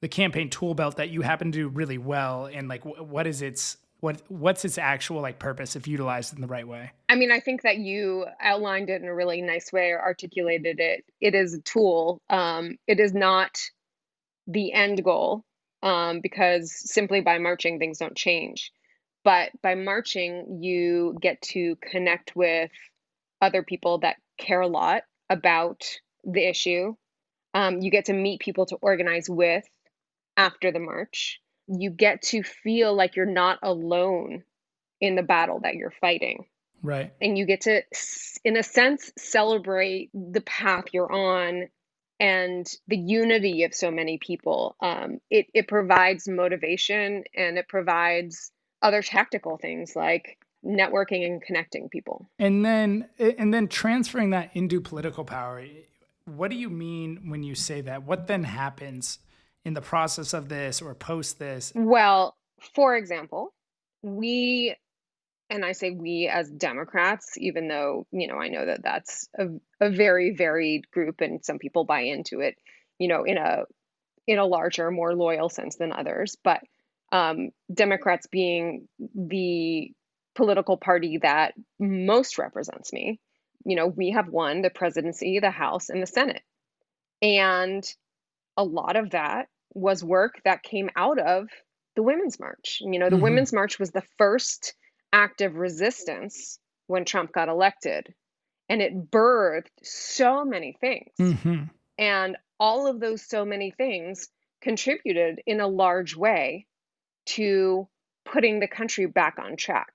the 0.00 0.08
campaign 0.08 0.50
tool 0.50 0.74
belt 0.74 0.96
that 0.96 1.10
you 1.10 1.22
happen 1.22 1.52
to 1.52 1.58
do 1.58 1.68
really 1.68 1.98
well? 1.98 2.46
And 2.46 2.68
like, 2.68 2.84
what 2.84 3.26
is 3.26 3.42
its 3.42 3.76
what 4.00 4.22
what's 4.28 4.64
its 4.64 4.78
actual 4.78 5.20
like 5.20 5.38
purpose 5.38 5.74
if 5.74 5.88
utilized 5.88 6.34
in 6.34 6.40
the 6.40 6.46
right 6.46 6.66
way? 6.66 6.92
I 7.08 7.16
mean, 7.16 7.32
I 7.32 7.40
think 7.40 7.62
that 7.62 7.78
you 7.78 8.26
outlined 8.40 8.90
it 8.90 9.02
in 9.02 9.08
a 9.08 9.14
really 9.14 9.42
nice 9.42 9.72
way 9.72 9.90
or 9.90 10.00
articulated 10.00 10.80
it. 10.80 11.04
It 11.20 11.34
is 11.34 11.54
a 11.54 11.60
tool. 11.60 12.20
Um, 12.28 12.76
it 12.86 13.00
is 13.00 13.14
not 13.14 13.58
the 14.46 14.72
end 14.72 15.02
goal 15.02 15.44
um, 15.82 16.20
because 16.20 16.72
simply 16.90 17.20
by 17.20 17.38
marching 17.38 17.78
things 17.78 17.98
don't 17.98 18.16
change. 18.16 18.72
But 19.24 19.50
by 19.60 19.74
marching, 19.74 20.62
you 20.62 21.16
get 21.20 21.42
to 21.42 21.76
connect 21.82 22.36
with 22.36 22.70
other 23.42 23.62
people 23.62 23.98
that 23.98 24.16
care 24.38 24.60
a 24.60 24.68
lot 24.68 25.02
about 25.30 25.84
the 26.24 26.48
issue. 26.48 26.94
Um, 27.54 27.80
you 27.80 27.90
get 27.90 28.06
to 28.06 28.12
meet 28.12 28.40
people 28.40 28.66
to 28.66 28.76
organize 28.76 29.28
with 29.28 29.64
after 30.36 30.72
the 30.72 30.80
march. 30.80 31.40
You 31.66 31.90
get 31.90 32.22
to 32.22 32.42
feel 32.42 32.94
like 32.94 33.16
you're 33.16 33.26
not 33.26 33.58
alone 33.62 34.44
in 35.00 35.14
the 35.14 35.22
battle 35.22 35.60
that 35.62 35.74
you're 35.74 35.92
fighting. 36.00 36.46
Right. 36.82 37.12
And 37.20 37.36
you 37.36 37.46
get 37.46 37.62
to, 37.62 37.82
in 38.44 38.56
a 38.56 38.62
sense, 38.62 39.10
celebrate 39.18 40.10
the 40.12 40.42
path 40.42 40.84
you're 40.92 41.10
on 41.10 41.68
and 42.20 42.66
the 42.88 42.96
unity 42.96 43.64
of 43.64 43.74
so 43.74 43.90
many 43.90 44.18
people. 44.18 44.76
Um, 44.80 45.18
it, 45.30 45.46
it 45.52 45.68
provides 45.68 46.28
motivation 46.28 47.24
and 47.34 47.58
it 47.58 47.68
provides 47.68 48.52
other 48.82 49.02
tactical 49.02 49.58
things 49.58 49.96
like 49.96 50.38
networking 50.66 51.24
and 51.24 51.42
connecting 51.42 51.88
people. 51.88 52.28
And 52.38 52.64
then 52.64 53.08
and 53.18 53.52
then 53.54 53.68
transferring 53.68 54.30
that 54.30 54.50
into 54.54 54.80
political 54.80 55.24
power. 55.24 55.64
What 56.24 56.50
do 56.50 56.56
you 56.56 56.68
mean 56.68 57.30
when 57.30 57.42
you 57.42 57.54
say 57.54 57.80
that? 57.82 58.02
What 58.02 58.26
then 58.26 58.44
happens 58.44 59.20
in 59.64 59.74
the 59.74 59.80
process 59.80 60.34
of 60.34 60.48
this 60.48 60.82
or 60.82 60.94
post 60.94 61.38
this? 61.38 61.72
Well, 61.74 62.36
for 62.74 62.96
example, 62.96 63.54
we 64.02 64.76
and 65.48 65.64
I 65.64 65.72
say 65.72 65.90
we 65.90 66.28
as 66.32 66.50
Democrats, 66.50 67.38
even 67.38 67.68
though, 67.68 68.06
you 68.10 68.26
know, 68.26 68.36
I 68.36 68.48
know 68.48 68.66
that 68.66 68.82
that's 68.82 69.28
a, 69.38 69.46
a 69.80 69.90
very 69.90 70.34
varied 70.34 70.90
group 70.90 71.20
and 71.20 71.44
some 71.44 71.58
people 71.58 71.84
buy 71.84 72.00
into 72.00 72.40
it, 72.40 72.56
you 72.98 73.08
know, 73.08 73.24
in 73.24 73.38
a 73.38 73.62
in 74.26 74.38
a 74.38 74.44
larger, 74.44 74.90
more 74.90 75.14
loyal 75.14 75.48
sense 75.48 75.76
than 75.76 75.92
others. 75.92 76.36
But 76.42 76.60
um, 77.12 77.50
Democrats 77.72 78.26
being 78.26 78.88
the 79.14 79.92
political 80.36 80.76
party 80.76 81.18
that 81.22 81.54
most 81.80 82.38
represents 82.38 82.92
me. 82.92 83.18
You 83.64 83.74
know, 83.74 83.86
we 83.86 84.10
have 84.10 84.28
won 84.28 84.62
the 84.62 84.70
presidency, 84.70 85.40
the 85.40 85.50
House, 85.50 85.88
and 85.88 86.00
the 86.00 86.06
Senate. 86.06 86.42
And 87.20 87.84
a 88.56 88.62
lot 88.62 88.96
of 88.96 89.10
that 89.10 89.48
was 89.74 90.04
work 90.04 90.40
that 90.44 90.62
came 90.62 90.90
out 90.94 91.18
of 91.18 91.48
the 91.96 92.02
Women's 92.02 92.38
March. 92.38 92.78
You 92.80 92.98
know, 92.98 93.08
the 93.08 93.16
mm-hmm. 93.16 93.24
Women's 93.24 93.52
March 93.52 93.78
was 93.78 93.90
the 93.90 94.04
first 94.18 94.74
act 95.12 95.40
of 95.40 95.56
resistance 95.56 96.58
when 96.86 97.04
Trump 97.04 97.32
got 97.32 97.48
elected. 97.48 98.14
And 98.68 98.82
it 98.82 99.10
birthed 99.10 99.70
so 99.82 100.44
many 100.44 100.76
things. 100.80 101.12
Mm-hmm. 101.18 101.64
And 101.98 102.36
all 102.60 102.86
of 102.86 103.00
those 103.00 103.22
so 103.22 103.44
many 103.44 103.70
things 103.70 104.28
contributed 104.60 105.40
in 105.46 105.60
a 105.60 105.68
large 105.68 106.16
way 106.16 106.66
to 107.26 107.88
putting 108.24 108.60
the 108.60 108.68
country 108.68 109.06
back 109.06 109.38
on 109.38 109.56
track. 109.56 109.92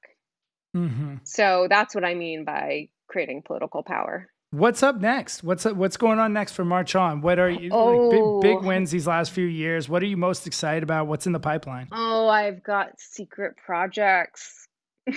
Mm-hmm. 0.75 1.15
So 1.23 1.67
that's 1.69 1.93
what 1.95 2.05
I 2.05 2.13
mean 2.13 2.45
by 2.45 2.89
creating 3.07 3.43
political 3.43 3.83
power. 3.83 4.29
What's 4.51 4.83
up 4.83 4.99
next? 4.99 5.43
What's 5.43 5.63
what's 5.63 5.95
going 5.95 6.19
on 6.19 6.33
next 6.33 6.53
for 6.53 6.65
March 6.65 6.93
On? 6.93 7.21
What 7.21 7.39
are 7.39 7.49
you 7.49 7.69
oh. 7.71 7.85
like, 7.85 8.11
big, 8.11 8.57
big 8.57 8.67
wins 8.67 8.91
these 8.91 9.07
last 9.07 9.31
few 9.31 9.45
years? 9.45 9.87
What 9.87 10.03
are 10.03 10.07
you 10.07 10.17
most 10.17 10.45
excited 10.45 10.83
about? 10.83 11.07
What's 11.07 11.25
in 11.25 11.31
the 11.31 11.39
pipeline? 11.39 11.87
Oh, 11.93 12.27
I've 12.27 12.61
got 12.61 12.99
secret 12.99 13.55
projects. 13.55 14.67
so 15.09 15.15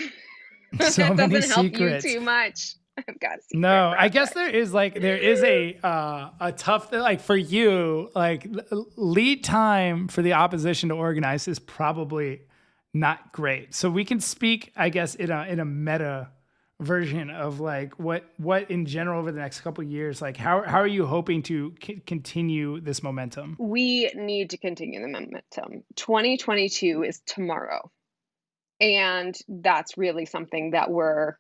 that 0.81 1.17
many 1.17 1.35
doesn't 1.35 1.51
help 1.51 1.67
secrets. 1.67 2.05
you 2.05 2.15
too 2.15 2.21
much. 2.21 2.77
I've 2.97 3.19
got 3.19 3.39
no. 3.53 3.69
Projects. 3.69 4.03
I 4.05 4.09
guess 4.09 4.35
there 4.35 4.49
is 4.49 4.73
like 4.73 5.01
there 5.01 5.17
is 5.17 5.43
a 5.43 5.79
uh, 5.83 6.31
a 6.41 6.53
tough 6.53 6.93
like 6.93 7.21
for 7.21 7.37
you 7.37 8.11
like 8.15 8.47
lead 8.97 9.43
time 9.43 10.07
for 10.07 10.23
the 10.23 10.35
opposition 10.35 10.91
to 10.91 10.95
organize 10.95 11.49
is 11.49 11.59
probably 11.59 12.43
not 12.95 13.33
great. 13.33 13.75
So 13.75 13.91
we 13.91 14.05
can 14.05 14.21
speak, 14.21 14.73
I 14.77 14.89
guess, 14.89 15.17
in 15.17 15.31
a 15.31 15.45
in 15.45 15.61
a 15.61 15.65
meta 15.65 16.31
version 16.81 17.31
of 17.31 17.61
like 17.61 17.99
what 17.99 18.25
what 18.37 18.71
in 18.71 18.87
general 18.87 19.21
over 19.21 19.31
the 19.31 19.39
next 19.39 19.61
couple 19.61 19.85
years 19.85 20.21
like 20.21 20.37
how 20.37 20.63
how 20.63 20.81
are 20.81 20.89
you 20.89 21.07
hoping 21.07 21.41
to 21.41 21.75
c- 21.83 22.03
continue 22.07 22.81
this 22.81 23.03
momentum? 23.03 23.57
We 23.59 24.11
need 24.15 24.51
to 24.51 24.57
continue 24.57 25.01
the 25.01 25.09
momentum. 25.09 25.85
2022 25.97 27.03
is 27.03 27.21
tomorrow. 27.27 27.91
And 28.81 29.37
that's 29.49 29.97
really 29.97 30.27
something 30.27 30.73
that 30.73 30.91
we're 30.91 31.37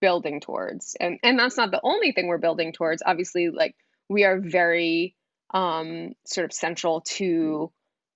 building 0.00 0.40
towards. 0.40 0.96
And 1.00 1.18
and 1.22 1.38
that's 1.38 1.56
not 1.56 1.70
the 1.70 1.80
only 1.82 2.12
thing 2.12 2.26
we're 2.26 2.38
building 2.38 2.72
towards. 2.72 3.02
Obviously 3.04 3.50
like 3.50 3.74
we 4.08 4.24
are 4.24 4.40
very 4.40 5.16
um 5.52 6.12
sort 6.26 6.46
of 6.46 6.52
central 6.52 7.02
to 7.02 7.70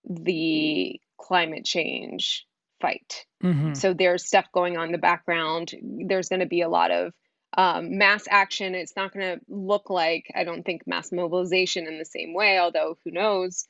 the 0.08 1.00
climate 1.18 1.64
change 1.64 2.46
fight. 2.80 3.26
Mm-hmm. 3.42 3.74
So 3.74 3.94
there's 3.94 4.26
stuff 4.26 4.46
going 4.52 4.76
on 4.76 4.86
in 4.86 4.92
the 4.92 4.98
background. 4.98 5.72
There's 6.06 6.28
going 6.28 6.40
to 6.40 6.46
be 6.46 6.62
a 6.62 6.68
lot 6.68 6.90
of 6.90 7.12
um, 7.56 7.98
mass 7.98 8.24
action. 8.28 8.74
It's 8.74 8.96
not 8.96 9.12
going 9.12 9.38
to 9.38 9.44
look 9.48 9.90
like, 9.90 10.30
I 10.34 10.44
don't 10.44 10.64
think, 10.64 10.82
mass 10.86 11.10
mobilization 11.12 11.86
in 11.86 11.98
the 11.98 12.04
same 12.04 12.34
way, 12.34 12.58
although 12.58 12.98
who 13.04 13.10
knows. 13.10 13.66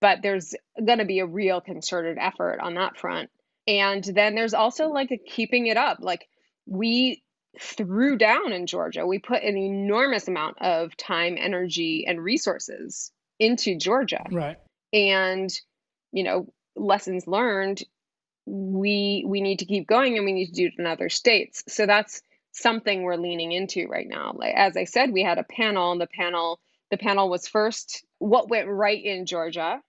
But 0.00 0.20
there's 0.22 0.54
going 0.84 0.98
to 0.98 1.04
be 1.04 1.20
a 1.20 1.26
real 1.26 1.60
concerted 1.60 2.18
effort 2.20 2.60
on 2.60 2.74
that 2.74 2.98
front. 2.98 3.30
And 3.66 4.04
then 4.04 4.34
there's 4.34 4.54
also 4.54 4.88
like 4.88 5.10
a 5.10 5.18
keeping 5.18 5.66
it 5.66 5.76
up. 5.76 5.98
Like 6.00 6.28
we 6.66 7.22
threw 7.58 8.16
down 8.18 8.52
in 8.52 8.66
Georgia, 8.66 9.06
we 9.06 9.18
put 9.18 9.42
an 9.42 9.56
enormous 9.56 10.28
amount 10.28 10.58
of 10.60 10.96
time, 10.96 11.36
energy, 11.38 12.04
and 12.06 12.22
resources 12.22 13.10
into 13.38 13.76
Georgia. 13.76 14.24
Right. 14.30 14.58
And, 14.92 15.50
you 16.12 16.22
know, 16.22 16.52
lessons 16.76 17.26
learned 17.26 17.82
we 18.46 19.24
we 19.26 19.40
need 19.40 19.58
to 19.58 19.64
keep 19.66 19.86
going 19.86 20.16
and 20.16 20.24
we 20.24 20.32
need 20.32 20.46
to 20.46 20.52
do 20.52 20.66
it 20.66 20.74
in 20.78 20.86
other 20.86 21.08
states. 21.08 21.64
So 21.68 21.86
that's 21.86 22.22
something 22.52 23.02
we're 23.02 23.16
leaning 23.16 23.52
into 23.52 23.86
right 23.88 24.08
now. 24.08 24.32
Like 24.34 24.54
as 24.54 24.76
I 24.76 24.84
said, 24.84 25.12
we 25.12 25.22
had 25.22 25.38
a 25.38 25.44
panel 25.44 25.92
and 25.92 26.00
the 26.00 26.06
panel 26.06 26.60
the 26.90 26.96
panel 26.96 27.28
was 27.28 27.48
first 27.48 28.04
what 28.18 28.48
went 28.48 28.68
right 28.68 29.02
in 29.02 29.26
Georgia 29.26 29.80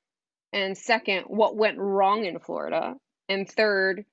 and 0.51 0.77
second 0.77 1.23
what 1.27 1.55
went 1.55 1.77
wrong 1.77 2.25
in 2.25 2.39
Florida 2.39 2.95
and 3.29 3.49
third 3.49 4.05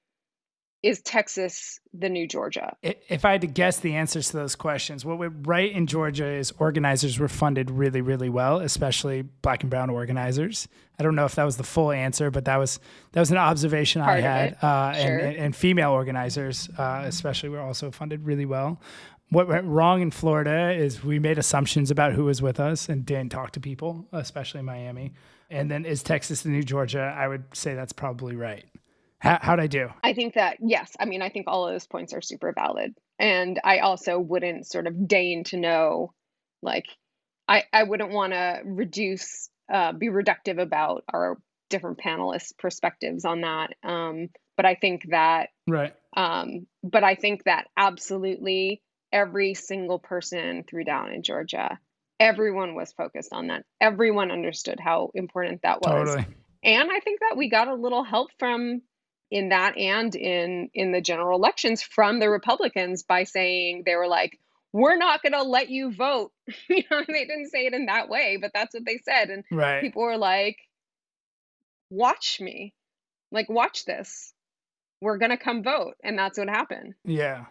is 0.84 1.00
Texas 1.00 1.80
the 1.94 2.10
new 2.10 2.28
Georgia? 2.28 2.76
If 2.82 3.24
I 3.24 3.32
had 3.32 3.40
to 3.40 3.46
guess 3.46 3.78
the 3.78 3.94
answers 3.94 4.28
to 4.28 4.36
those 4.36 4.54
questions, 4.54 5.02
what 5.02 5.18
we're 5.18 5.30
right 5.30 5.72
in 5.72 5.86
Georgia 5.86 6.26
is 6.26 6.52
organizers 6.58 7.18
were 7.18 7.28
funded 7.28 7.70
really, 7.70 8.02
really 8.02 8.28
well, 8.28 8.58
especially 8.58 9.22
black 9.22 9.62
and 9.62 9.70
brown 9.70 9.88
organizers. 9.88 10.68
I 10.98 11.02
don't 11.02 11.14
know 11.14 11.24
if 11.24 11.36
that 11.36 11.44
was 11.44 11.56
the 11.56 11.64
full 11.64 11.90
answer, 11.90 12.30
but 12.30 12.44
that 12.44 12.58
was 12.58 12.80
that 13.12 13.20
was 13.20 13.30
an 13.30 13.38
observation 13.38 14.02
Part 14.02 14.18
I 14.18 14.20
had. 14.20 14.58
Uh, 14.62 14.92
sure. 14.92 15.18
and, 15.20 15.36
and, 15.36 15.56
female 15.56 15.90
organizers, 15.90 16.68
uh, 16.76 17.04
especially, 17.06 17.48
were 17.48 17.60
also 17.60 17.90
funded 17.90 18.26
really 18.26 18.44
well. 18.44 18.78
What 19.30 19.48
went 19.48 19.64
wrong 19.64 20.02
in 20.02 20.10
Florida 20.10 20.70
is 20.72 21.02
we 21.02 21.18
made 21.18 21.38
assumptions 21.38 21.90
about 21.90 22.12
who 22.12 22.26
was 22.26 22.42
with 22.42 22.60
us 22.60 22.90
and 22.90 23.06
didn't 23.06 23.32
talk 23.32 23.52
to 23.52 23.60
people, 23.60 24.06
especially 24.12 24.60
in 24.60 24.66
Miami. 24.66 25.14
And 25.48 25.70
then 25.70 25.86
is 25.86 26.02
Texas 26.02 26.42
the 26.42 26.50
new 26.50 26.62
Georgia? 26.62 27.14
I 27.16 27.26
would 27.26 27.44
say 27.54 27.74
that's 27.74 27.94
probably 27.94 28.36
right. 28.36 28.64
How, 29.24 29.38
how'd 29.40 29.60
I 29.60 29.68
do? 29.68 29.88
I 30.02 30.12
think 30.12 30.34
that, 30.34 30.58
yes, 30.60 30.92
I 31.00 31.06
mean, 31.06 31.22
I 31.22 31.30
think 31.30 31.46
all 31.48 31.66
of 31.66 31.72
those 31.72 31.86
points 31.86 32.12
are 32.12 32.20
super 32.20 32.52
valid. 32.52 32.94
And 33.18 33.58
I 33.64 33.78
also 33.78 34.18
wouldn't 34.18 34.66
sort 34.66 34.86
of 34.86 35.08
deign 35.08 35.44
to 35.44 35.56
know, 35.56 36.12
like, 36.62 36.84
I, 37.48 37.64
I 37.72 37.84
wouldn't 37.84 38.10
want 38.10 38.34
to 38.34 38.60
reduce, 38.64 39.48
uh, 39.72 39.94
be 39.94 40.08
reductive 40.08 40.60
about 40.60 41.04
our 41.10 41.38
different 41.70 42.00
panelists' 42.00 42.52
perspectives 42.58 43.24
on 43.24 43.40
that. 43.40 43.70
Um, 43.82 44.28
but 44.58 44.66
I 44.66 44.74
think 44.74 45.06
that, 45.10 45.48
right. 45.66 45.94
Um, 46.14 46.66
but 46.82 47.02
I 47.02 47.14
think 47.14 47.44
that 47.44 47.66
absolutely 47.78 48.82
every 49.10 49.54
single 49.54 49.98
person 49.98 50.64
threw 50.68 50.84
down 50.84 51.12
in 51.12 51.22
Georgia. 51.22 51.78
Everyone 52.20 52.74
was 52.74 52.92
focused 52.92 53.32
on 53.32 53.46
that. 53.46 53.64
Everyone 53.80 54.30
understood 54.30 54.78
how 54.78 55.10
important 55.14 55.62
that 55.62 55.80
was. 55.80 56.10
Totally. 56.10 56.26
And 56.62 56.90
I 56.92 57.00
think 57.00 57.20
that 57.20 57.38
we 57.38 57.48
got 57.48 57.68
a 57.68 57.74
little 57.74 58.04
help 58.04 58.28
from 58.38 58.82
in 59.30 59.48
that 59.50 59.76
and 59.76 60.14
in 60.14 60.70
in 60.74 60.92
the 60.92 61.00
general 61.00 61.36
elections 61.36 61.82
from 61.82 62.20
the 62.20 62.30
Republicans 62.30 63.02
by 63.02 63.24
saying 63.24 63.82
they 63.84 63.96
were 63.96 64.08
like, 64.08 64.38
"We're 64.72 64.96
not 64.96 65.22
going 65.22 65.32
to 65.32 65.42
let 65.42 65.70
you 65.70 65.92
vote." 65.92 66.32
you 66.68 66.82
know, 66.90 67.02
they 67.06 67.24
didn't 67.24 67.50
say 67.50 67.66
it 67.66 67.74
in 67.74 67.86
that 67.86 68.08
way, 68.08 68.38
but 68.40 68.52
that's 68.54 68.74
what 68.74 68.84
they 68.84 68.98
said, 68.98 69.30
and 69.30 69.44
right. 69.50 69.80
people 69.80 70.02
were 70.02 70.18
like, 70.18 70.58
"Watch 71.90 72.40
me, 72.40 72.74
like 73.30 73.48
watch 73.48 73.84
this. 73.84 74.32
We're 75.00 75.18
going 75.18 75.30
to 75.32 75.36
come 75.36 75.62
vote," 75.62 75.94
and 76.02 76.18
that's 76.18 76.38
what 76.38 76.48
happened. 76.48 76.94
Yeah. 77.04 77.46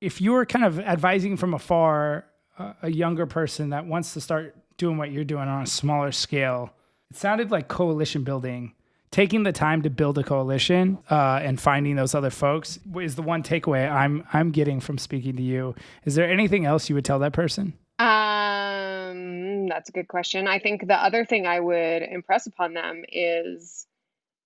If 0.00 0.20
you 0.20 0.32
were 0.32 0.46
kind 0.46 0.64
of 0.64 0.78
advising 0.78 1.36
from 1.36 1.54
afar 1.54 2.26
uh, 2.56 2.74
a 2.82 2.90
younger 2.90 3.26
person 3.26 3.70
that 3.70 3.86
wants 3.86 4.14
to 4.14 4.20
start 4.20 4.56
doing 4.76 4.96
what 4.96 5.10
you're 5.10 5.24
doing 5.24 5.48
on 5.48 5.62
a 5.62 5.66
smaller 5.66 6.12
scale, 6.12 6.70
it 7.10 7.16
sounded 7.16 7.50
like 7.50 7.66
coalition 7.66 8.22
building 8.22 8.74
taking 9.10 9.42
the 9.42 9.52
time 9.52 9.82
to 9.82 9.90
build 9.90 10.18
a 10.18 10.22
coalition 10.22 10.98
uh, 11.10 11.40
and 11.42 11.60
finding 11.60 11.96
those 11.96 12.14
other 12.14 12.30
folks 12.30 12.78
is 13.00 13.14
the 13.14 13.22
one 13.22 13.42
takeaway 13.42 13.90
I'm 13.90 14.24
I'm 14.32 14.50
getting 14.50 14.80
from 14.80 14.98
speaking 14.98 15.36
to 15.36 15.42
you. 15.42 15.74
Is 16.04 16.14
there 16.14 16.30
anything 16.30 16.64
else 16.64 16.88
you 16.88 16.94
would 16.94 17.04
tell 17.04 17.18
that 17.20 17.32
person? 17.32 17.74
Um, 17.98 19.66
that's 19.68 19.88
a 19.88 19.92
good 19.92 20.08
question. 20.08 20.46
I 20.46 20.58
think 20.58 20.86
the 20.86 20.94
other 20.94 21.24
thing 21.24 21.46
I 21.46 21.58
would 21.58 22.02
impress 22.02 22.46
upon 22.46 22.74
them 22.74 23.02
is, 23.08 23.86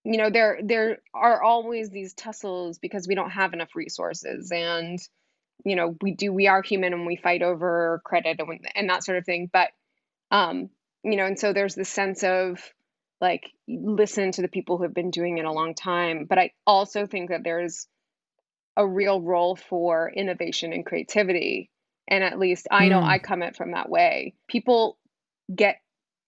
you 0.05 0.17
know, 0.17 0.31
there 0.31 0.59
there 0.63 0.99
are 1.15 1.43
always 1.43 1.91
these 1.91 2.15
tussles 2.15 2.79
because 2.79 3.07
we 3.07 3.15
don't 3.15 3.31
have 3.31 3.53
enough 3.53 3.75
resources, 3.75 4.51
and 4.53 4.99
you 5.65 5.77
know, 5.77 5.97
we 6.01 6.13
do 6.13 6.33
we 6.33 6.47
are 6.47 6.63
human 6.63 6.93
and 6.93 7.07
we 7.07 7.17
fight 7.17 7.43
over 7.43 8.01
credit 8.05 8.41
and 8.41 8.67
and 8.75 8.89
that 8.91 9.05
sort 9.05 9.19
of 9.19 9.27
thing. 9.27 9.51
But 9.53 9.71
um, 10.31 10.71
you 11.05 11.17
know, 11.17 11.27
and 11.27 11.39
so 11.39 11.53
there's 11.53 11.75
this 11.75 11.89
sense 11.89 12.25
of 12.25 12.59
like 13.23 13.53
listen 13.69 14.33
to 14.33 14.43
the 14.43 14.49
people 14.49 14.77
who 14.77 14.83
have 14.83 14.93
been 14.93 15.13
doing 15.13 15.39
it 15.39 15.45
a 15.45 15.53
long 15.53 15.75
time. 15.75 16.27
But 16.29 16.39
I 16.39 16.51
also 16.67 17.07
think 17.07 17.31
that 17.31 17.45
there's 17.45 17.87
a 18.77 18.87
real 18.87 19.21
role 19.21 19.55
for 19.55 20.13
innovation 20.15 20.73
and 20.73 20.85
creativity. 20.85 21.71
And 22.09 22.25
at 22.25 22.39
least 22.39 22.67
I 22.71 22.89
know 22.89 23.01
mm. 23.01 23.07
I 23.07 23.19
come 23.21 23.43
at 23.43 23.57
from 23.57 23.73
that 23.73 23.89
way. 23.89 24.35
People 24.49 24.99
get 25.55 25.77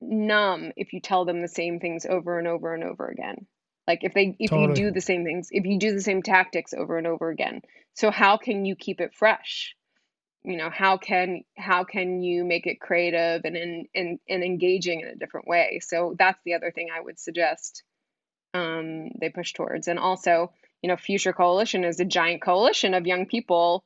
numb 0.01 0.71
if 0.77 0.93
you 0.93 1.01
tell 1.01 1.25
them 1.25 1.43
the 1.43 1.49
same 1.49 1.81
things 1.81 2.07
over 2.07 2.39
and 2.39 2.47
over 2.47 2.73
and 2.73 2.85
over 2.85 3.09
again. 3.09 3.47
Like 3.89 4.05
if 4.05 4.15
they 4.15 4.37
if 4.39 4.51
totally. 4.51 4.69
you 4.69 4.75
do 4.75 4.91
the 4.93 5.01
same 5.01 5.25
things, 5.25 5.49
if 5.51 5.67
you 5.67 5.79
do 5.79 5.93
the 5.93 6.01
same 6.01 6.23
tactics 6.23 6.73
over 6.73 6.97
and 6.97 7.09
over 7.09 7.29
again. 7.29 7.61
So 7.95 8.13
how 8.13 8.37
can 8.37 8.65
you 8.65 8.77
keep 8.77 9.01
it 9.01 9.15
fresh? 9.15 9.75
You 10.45 10.59
know 10.59 10.69
how 10.71 10.99
can 10.99 11.43
how 11.57 11.85
can 11.85 12.23
you 12.23 12.45
make 12.45 12.67
it 12.67 12.81
creative 12.81 13.43
and 13.45 13.57
in, 13.57 13.87
in, 13.95 14.19
and 14.29 14.45
engaging 14.45 15.01
in 15.01 15.09
a 15.09 15.17
different 15.17 15.49
way? 15.49 15.81
So 15.83 16.15
that's 16.19 16.39
the 16.45 16.55
other 16.55 16.71
thing 16.71 16.89
i 16.95 17.01
would 17.01 17.19
suggest 17.19 17.83
um, 18.53 19.11
they 19.21 19.31
push 19.31 19.55
towards. 19.55 19.89
And 19.89 19.99
also 19.99 20.53
you 20.83 20.89
know 20.89 20.97
future 20.97 21.33
coalition 21.33 21.85
is 21.85 21.99
a 21.99 22.05
giant 22.05 22.43
coalition 22.43 22.93
of 22.93 23.07
young 23.07 23.27
people 23.27 23.85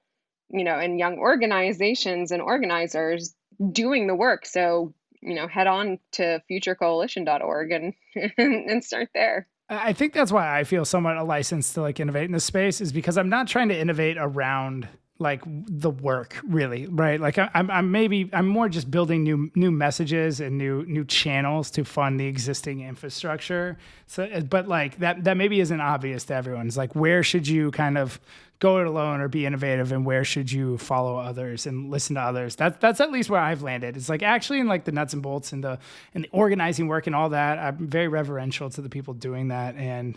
you 0.51 0.65
know 0.65 0.77
and 0.79 0.99
young 0.99 1.19
organizations 1.19 2.33
and 2.33 2.43
organizers 2.43 3.35
doing 3.73 4.09
the 4.09 4.17
work. 4.17 4.45
So 4.45 4.95
you 5.23 5.35
know 5.37 5.47
head 5.47 5.69
on 5.69 6.01
to 6.13 6.43
futurecoalition.org 6.51 7.71
and 7.73 7.95
and 8.37 8.85
start 8.85 9.11
there. 9.15 9.47
I 9.71 9.93
think 9.93 10.15
that's 10.15 10.33
why 10.33 10.59
i 10.59 10.65
feel 10.65 10.87
somewhat 10.87 11.19
a 11.19 11.23
license 11.23 11.75
to 11.75 11.83
like 11.83 12.01
innovate 12.01 12.25
in 12.25 12.33
this 12.33 12.45
space 12.45 12.81
is 12.81 12.91
because 12.91 13.19
i'm 13.19 13.29
not 13.29 13.49
trying 13.49 13.69
to 13.69 13.79
innovate 13.79 14.17
around 14.19 14.89
like 15.21 15.43
the 15.47 15.91
work 15.91 16.37
really 16.47 16.87
right? 16.87 17.21
Like 17.21 17.39
I, 17.39 17.51
am 17.55 17.71
I'm 17.71 17.91
maybe 17.91 18.31
i'm 18.33 18.47
more 18.47 18.69
just 18.69 18.91
building 18.91 19.25
new 19.25 19.51
new 19.55 19.71
messages 19.71 20.41
and 20.41 20.57
new 20.57 20.85
new 20.87 21.05
channels 21.05 21.71
to 21.73 21.85
fund 21.85 22.21
the 22.21 22.27
existing 22.27 22.81
infrastructure. 22.81 23.79
So 24.07 24.25
uh, 24.25 24.41
but 24.41 24.69
like 24.69 24.99
that 24.99 25.25
that 25.25 25.37
maybe 25.37 25.61
isn't 25.61 25.81
obvious 25.81 26.25
to 26.25 26.35
everyone. 26.35 26.69
It's 26.69 26.77
like 26.77 26.95
where 26.95 27.23
should 27.23 27.49
you 27.49 27.73
kind 27.73 27.99
of 27.99 28.21
go 28.61 28.79
it 28.79 28.87
alone 28.87 29.21
or 29.21 29.29
be 29.29 29.47
innovative 29.47 29.93
and 29.93 30.05
where 30.05 30.25
should 30.25 30.51
you 30.51 30.79
follow 30.79 31.17
others 31.17 31.67
and 31.67 31.91
listen 31.91 32.15
to 32.15 32.21
others? 32.21 32.55
That's 32.55 32.79
that's 32.79 33.01
at 33.01 33.11
least 33.11 33.29
where 33.29 33.41
i've 33.41 33.63
landed. 33.63 33.97
It's 33.97 34.09
like 34.09 34.23
actually 34.23 34.61
in 34.61 34.69
like 34.69 34.85
the 34.85 34.93
nuts 34.93 35.15
and 35.15 35.23
bolts 35.23 35.53
and 35.53 35.65
the 35.65 35.81
and 36.15 36.25
the 36.25 36.29
organizing 36.31 36.87
work 36.87 37.09
and 37.09 37.17
all 37.17 37.31
that 37.31 37.59
i'm 37.59 37.89
very 37.89 38.09
reverential 38.09 38.71
to 38.71 38.81
the 38.81 38.89
people 38.89 39.15
doing 39.15 39.49
that. 39.49 39.75
And 39.75 40.17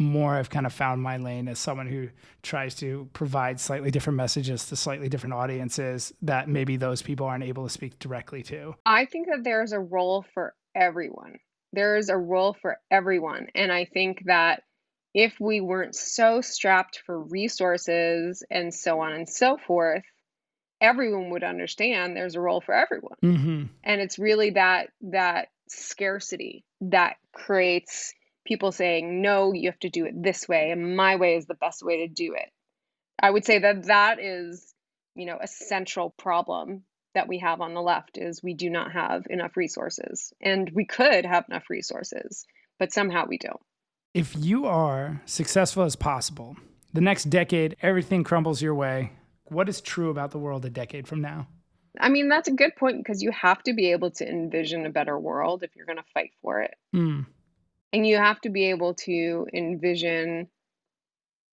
more 0.00 0.34
I've 0.34 0.50
kind 0.50 0.66
of 0.66 0.72
found 0.72 1.02
my 1.02 1.18
lane 1.18 1.46
as 1.46 1.58
someone 1.58 1.86
who 1.86 2.08
tries 2.42 2.74
to 2.76 3.08
provide 3.12 3.60
slightly 3.60 3.90
different 3.90 4.16
messages 4.16 4.66
to 4.66 4.76
slightly 4.76 5.08
different 5.08 5.34
audiences 5.34 6.12
that 6.22 6.48
maybe 6.48 6.76
those 6.76 7.02
people 7.02 7.26
aren't 7.26 7.44
able 7.44 7.64
to 7.64 7.70
speak 7.70 7.98
directly 7.98 8.42
to. 8.44 8.74
I 8.86 9.04
think 9.04 9.28
that 9.28 9.44
there's 9.44 9.72
a 9.72 9.78
role 9.78 10.24
for 10.34 10.54
everyone. 10.74 11.38
There's 11.72 12.08
a 12.08 12.16
role 12.16 12.56
for 12.60 12.78
everyone. 12.90 13.48
And 13.54 13.70
I 13.70 13.84
think 13.84 14.24
that 14.24 14.62
if 15.14 15.34
we 15.38 15.60
weren't 15.60 15.94
so 15.94 16.40
strapped 16.40 17.02
for 17.04 17.20
resources 17.20 18.42
and 18.50 18.72
so 18.72 19.00
on 19.00 19.12
and 19.12 19.28
so 19.28 19.56
forth, 19.56 20.04
everyone 20.80 21.30
would 21.30 21.44
understand 21.44 22.16
there's 22.16 22.36
a 22.36 22.40
role 22.40 22.60
for 22.60 22.74
everyone. 22.74 23.16
Mm-hmm. 23.22 23.64
And 23.84 24.00
it's 24.00 24.18
really 24.18 24.50
that 24.50 24.88
that 25.02 25.48
scarcity 25.68 26.64
that 26.80 27.16
creates 27.32 28.14
people 28.44 28.72
saying, 28.72 29.22
no, 29.22 29.52
you 29.52 29.68
have 29.70 29.78
to 29.80 29.90
do 29.90 30.06
it 30.06 30.22
this 30.22 30.48
way, 30.48 30.70
and 30.70 30.96
my 30.96 31.16
way 31.16 31.36
is 31.36 31.46
the 31.46 31.54
best 31.54 31.82
way 31.82 32.06
to 32.06 32.08
do 32.08 32.34
it. 32.34 32.50
I 33.22 33.30
would 33.30 33.44
say 33.44 33.58
that 33.58 33.86
that 33.86 34.20
is, 34.20 34.74
you 35.14 35.26
know, 35.26 35.38
a 35.40 35.46
central 35.46 36.10
problem 36.10 36.84
that 37.14 37.28
we 37.28 37.38
have 37.38 37.60
on 37.60 37.74
the 37.74 37.82
left 37.82 38.16
is 38.16 38.42
we 38.42 38.54
do 38.54 38.70
not 38.70 38.92
have 38.92 39.26
enough 39.28 39.56
resources. 39.56 40.32
And 40.40 40.70
we 40.70 40.84
could 40.84 41.24
have 41.24 41.44
enough 41.48 41.68
resources, 41.68 42.46
but 42.78 42.92
somehow 42.92 43.26
we 43.28 43.38
don't. 43.38 43.60
If 44.14 44.34
you 44.36 44.66
are 44.66 45.20
successful 45.26 45.82
as 45.82 45.96
possible, 45.96 46.56
the 46.92 47.00
next 47.00 47.24
decade, 47.24 47.76
everything 47.82 48.24
crumbles 48.24 48.62
your 48.62 48.74
way. 48.74 49.12
What 49.44 49.68
is 49.68 49.80
true 49.80 50.10
about 50.10 50.30
the 50.30 50.38
world 50.38 50.64
a 50.64 50.70
decade 50.70 51.06
from 51.06 51.20
now? 51.20 51.48
I 51.98 52.08
mean, 52.08 52.28
that's 52.28 52.48
a 52.48 52.52
good 52.52 52.76
point 52.76 52.98
because 52.98 53.22
you 53.22 53.32
have 53.32 53.62
to 53.64 53.72
be 53.72 53.90
able 53.90 54.12
to 54.12 54.28
envision 54.28 54.86
a 54.86 54.90
better 54.90 55.18
world 55.18 55.62
if 55.62 55.74
you're 55.74 55.86
going 55.86 55.98
to 55.98 56.04
fight 56.14 56.30
for 56.40 56.62
it. 56.62 56.74
Mm. 56.94 57.26
And 57.92 58.06
you 58.06 58.16
have 58.16 58.40
to 58.42 58.50
be 58.50 58.70
able 58.70 58.94
to 58.94 59.46
envision 59.52 60.48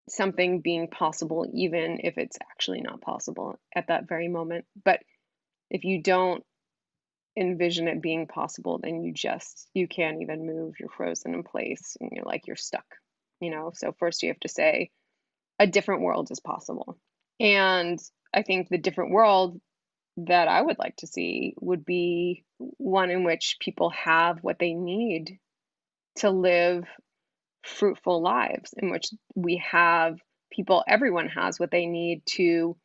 something 0.10 0.62
being 0.62 0.88
possible, 0.88 1.50
even 1.54 2.00
if 2.04 2.18
it's 2.18 2.38
actually 2.52 2.82
not 2.82 3.02
possible 3.02 3.60
at 3.76 3.88
that 3.88 4.08
very 4.08 4.28
moment. 4.28 4.66
But 4.84 5.02
if 5.70 5.84
you 5.84 6.02
don't 6.02 6.44
envision 7.38 7.88
it 7.88 8.02
being 8.02 8.28
possible, 8.28 8.80
then 8.82 9.04
you 9.04 9.14
just, 9.14 9.68
you 9.74 9.88
can't 9.88 10.22
even 10.22 10.48
move. 10.48 10.76
You're 10.80 10.90
frozen 10.90 11.34
in 11.34 11.44
place 11.44 11.98
and 12.00 12.12
you're 12.14 12.26
like, 12.26 12.48
you're 12.48 12.56
stuck, 12.56 12.86
you 13.40 13.52
know? 13.52 13.72
So 13.76 13.94
first 14.00 14.24
you 14.24 14.30
have 14.30 14.40
to 14.42 14.50
say, 14.50 14.92
a 15.60 15.68
different 15.68 16.02
world 16.02 16.32
is 16.32 16.40
possible. 16.40 16.98
And 17.40 18.00
I 18.34 18.44
think 18.44 18.70
the 18.70 18.78
different 18.78 19.12
world 19.12 19.60
that 20.18 20.48
I 20.48 20.62
would 20.62 20.80
like 20.80 20.96
to 20.98 21.08
see 21.08 21.54
would 21.60 21.86
be 21.86 22.44
one 22.58 23.12
in 23.12 23.24
which 23.24 23.58
people 23.60 23.92
have 23.92 24.40
what 24.42 24.58
they 24.60 24.74
need 24.74 25.40
to 26.18 26.30
live 26.30 26.86
fruitful 27.64 28.22
lives 28.22 28.74
in 28.78 28.90
which 28.90 29.08
we 29.36 29.62
have 29.70 30.20
people, 30.52 30.84
everyone 30.88 31.28
has 31.30 31.60
what 31.60 31.72
they 31.72 31.86
need 31.86 32.22
to 32.26 32.76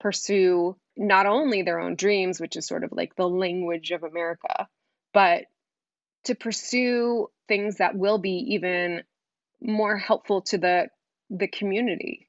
pursue 0.00 0.76
not 0.96 1.26
only 1.26 1.62
their 1.62 1.80
own 1.80 1.94
dreams, 1.94 2.40
which 2.40 2.56
is 2.56 2.66
sort 2.66 2.84
of 2.84 2.92
like 2.92 3.14
the 3.16 3.28
language 3.28 3.90
of 3.90 4.02
America, 4.02 4.68
but 5.12 5.44
to 6.24 6.34
pursue 6.34 7.28
things 7.48 7.76
that 7.76 7.96
will 7.96 8.18
be 8.18 8.54
even 8.54 9.02
more 9.60 9.96
helpful 9.96 10.42
to 10.42 10.58
the 10.58 10.88
the 11.30 11.48
community 11.48 12.28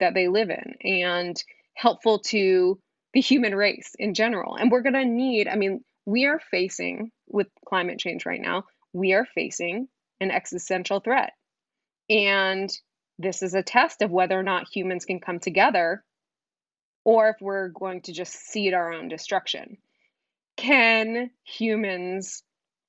that 0.00 0.14
they 0.14 0.28
live 0.28 0.50
in 0.50 0.74
and 0.82 1.42
helpful 1.74 2.20
to 2.20 2.78
the 3.12 3.20
human 3.20 3.54
race 3.54 3.94
in 3.98 4.14
general. 4.14 4.56
And 4.56 4.70
we're 4.70 4.82
going 4.82 4.94
to 4.94 5.04
need, 5.04 5.48
I 5.48 5.56
mean, 5.56 5.84
we 6.06 6.26
are 6.26 6.40
facing 6.50 7.10
with 7.26 7.48
climate 7.66 7.98
change 7.98 8.24
right 8.24 8.40
now, 8.40 8.64
we 8.92 9.12
are 9.12 9.26
facing 9.34 9.88
an 10.20 10.30
existential 10.30 11.00
threat. 11.00 11.32
And 12.10 12.70
this 13.18 13.42
is 13.42 13.54
a 13.54 13.62
test 13.62 14.02
of 14.02 14.10
whether 14.10 14.38
or 14.38 14.42
not 14.42 14.68
humans 14.72 15.04
can 15.04 15.20
come 15.20 15.40
together 15.40 16.04
or 17.04 17.30
if 17.30 17.36
we're 17.40 17.68
going 17.68 18.02
to 18.02 18.12
just 18.12 18.32
seed 18.32 18.74
our 18.74 18.92
own 18.92 19.08
destruction. 19.08 19.78
Can 20.56 21.30
humans 21.44 22.42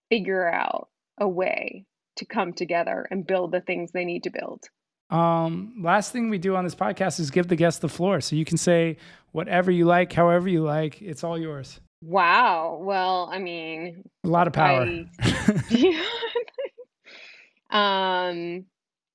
figure 0.09 0.47
out 0.47 0.89
a 1.17 1.27
way 1.27 1.85
to 2.17 2.25
come 2.25 2.53
together 2.53 3.07
and 3.09 3.25
build 3.25 3.51
the 3.51 3.62
things 3.62 3.91
they 3.91 4.05
need 4.05 4.23
to 4.23 4.29
build? 4.29 4.63
Um, 5.09 5.75
last 5.81 6.12
thing 6.12 6.29
we 6.29 6.38
do 6.38 6.55
on 6.55 6.63
this 6.63 6.75
podcast 6.75 7.19
is 7.19 7.31
give 7.31 7.47
the 7.47 7.55
guest 7.55 7.81
the 7.81 7.89
floor. 7.89 8.21
So 8.21 8.35
you 8.35 8.45
can 8.45 8.57
say 8.57 8.97
whatever 9.31 9.71
you 9.71 9.85
like, 9.85 10.13
however 10.13 10.47
you 10.47 10.63
like. 10.63 11.01
It's 11.01 11.23
all 11.23 11.38
yours. 11.38 11.79
Wow. 12.01 12.79
Well, 12.81 13.29
I 13.31 13.39
mean, 13.39 14.03
a 14.23 14.27
lot 14.27 14.47
of 14.47 14.53
power. 14.53 15.05
I, 15.19 16.03
um, 18.29 18.65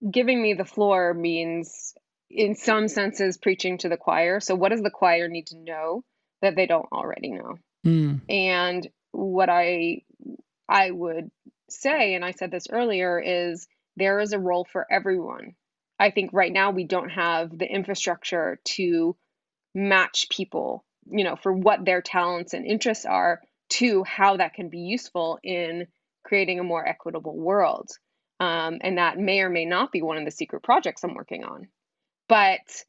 giving 0.09 0.43
me 0.43 0.55
the 0.55 0.65
floor 0.65 1.15
means, 1.15 1.95
in 2.31 2.55
some 2.57 2.89
senses, 2.89 3.39
preaching 3.39 3.79
to 3.79 3.89
the 3.89 3.97
choir. 3.97 4.41
So, 4.41 4.55
what 4.55 4.71
does 4.71 4.83
the 4.83 4.91
choir 4.91 5.29
need 5.29 5.47
to 5.49 5.59
know 5.59 6.05
that 6.43 6.57
they 6.57 6.67
don't 6.67 6.93
already 6.93 7.31
know? 7.31 7.57
Mm. 7.87 8.21
And 8.29 8.89
what 9.13 9.49
I 9.49 10.03
I 10.69 10.91
would 10.91 11.31
say, 11.71 12.15
and 12.15 12.25
I 12.25 12.33
said 12.33 12.51
this 12.51 12.67
earlier, 12.71 13.21
is 13.21 13.67
there 13.97 14.21
is 14.21 14.33
a 14.33 14.39
role 14.39 14.67
for 14.71 14.87
everyone. 14.91 15.55
I 15.99 16.11
think 16.11 16.31
right 16.33 16.53
now 16.53 16.71
we 16.71 16.85
don't 16.85 17.11
have 17.11 17.57
the 17.57 17.67
infrastructure 17.67 18.59
to 18.65 19.17
match 19.75 20.29
people, 20.31 20.85
you 21.11 21.25
know, 21.25 21.37
for 21.37 21.53
what 21.53 21.85
their 21.85 22.03
talents 22.03 22.55
and 22.55 22.67
interests 22.67 23.05
are 23.05 23.41
to 23.71 24.05
how 24.05 24.37
that 24.37 24.55
can 24.55 24.69
be 24.69 24.81
useful 24.81 25.39
in 25.43 25.87
creating 26.25 26.59
a 26.59 26.65
more 26.65 26.87
equitable 26.87 27.37
world. 27.37 27.91
Um, 28.41 28.79
and 28.81 28.99
that 28.99 29.19
may 29.19 29.41
or 29.41 29.49
may 29.49 29.65
not 29.65 29.93
be 29.93 30.03
one 30.03 30.19
of 30.19 30.25
the 30.25 30.31
secret 30.31 30.63
projects 30.63 31.05
I'm 31.05 31.15
working 31.15 31.45
on. 31.45 31.69
But 32.29 32.85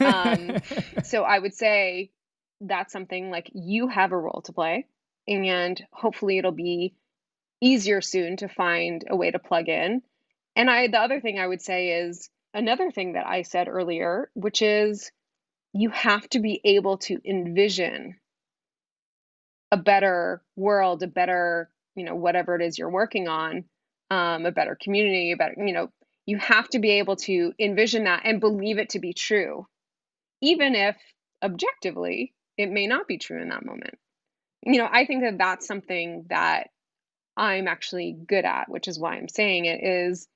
um, 0.00 0.56
so 1.04 1.22
I 1.22 1.38
would 1.38 1.54
say 1.54 2.10
that's 2.60 2.92
something 2.92 3.30
like 3.30 3.50
you 3.54 3.88
have 3.88 4.12
a 4.12 4.18
role 4.18 4.42
to 4.46 4.52
play, 4.52 4.86
and 5.28 5.82
hopefully 5.92 6.38
it'll 6.38 6.52
be 6.52 6.94
easier 7.60 8.00
soon 8.00 8.36
to 8.38 8.48
find 8.48 9.04
a 9.08 9.16
way 9.16 9.30
to 9.30 9.38
plug 9.38 9.68
in. 9.68 10.02
And 10.54 10.70
I 10.70 10.88
the 10.88 11.00
other 11.00 11.20
thing 11.20 11.38
I 11.38 11.46
would 11.46 11.60
say 11.60 11.88
is 11.88 12.30
another 12.54 12.90
thing 12.90 13.12
that 13.14 13.26
I 13.26 13.42
said 13.42 13.68
earlier, 13.68 14.30
which 14.34 14.62
is 14.62 15.10
you 15.76 15.90
have 15.90 16.28
to 16.30 16.40
be 16.40 16.60
able 16.64 16.98
to 16.98 17.20
envision 17.24 18.16
a 19.70 19.76
better 19.76 20.42
world, 20.56 21.02
a 21.02 21.06
better, 21.06 21.70
you 21.94 22.04
know, 22.04 22.14
whatever 22.14 22.56
it 22.56 22.62
is 22.62 22.78
you're 22.78 22.90
working 22.90 23.28
on, 23.28 23.64
um, 24.10 24.46
a 24.46 24.52
better 24.52 24.76
community, 24.80 25.32
a 25.32 25.36
better, 25.36 25.54
you 25.58 25.72
know, 25.72 25.90
you 26.24 26.38
have 26.38 26.68
to 26.70 26.78
be 26.78 26.92
able 26.92 27.16
to 27.16 27.52
envision 27.58 28.04
that 28.04 28.22
and 28.24 28.40
believe 28.40 28.78
it 28.78 28.90
to 28.90 29.00
be 29.00 29.12
true, 29.12 29.66
even 30.40 30.74
if 30.74 30.96
objectively 31.42 32.32
it 32.56 32.70
may 32.70 32.86
not 32.86 33.06
be 33.06 33.18
true 33.18 33.40
in 33.40 33.50
that 33.50 33.64
moment. 33.64 33.98
You 34.62 34.78
know, 34.78 34.88
I 34.90 35.04
think 35.04 35.22
that 35.24 35.38
that's 35.38 35.66
something 35.66 36.26
that 36.30 36.70
I'm 37.36 37.68
actually 37.68 38.16
good 38.26 38.44
at, 38.44 38.68
which 38.68 38.88
is 38.88 38.98
why 38.98 39.16
I'm 39.16 39.28
saying 39.28 39.66
it 39.66 39.84
is, 39.84 40.26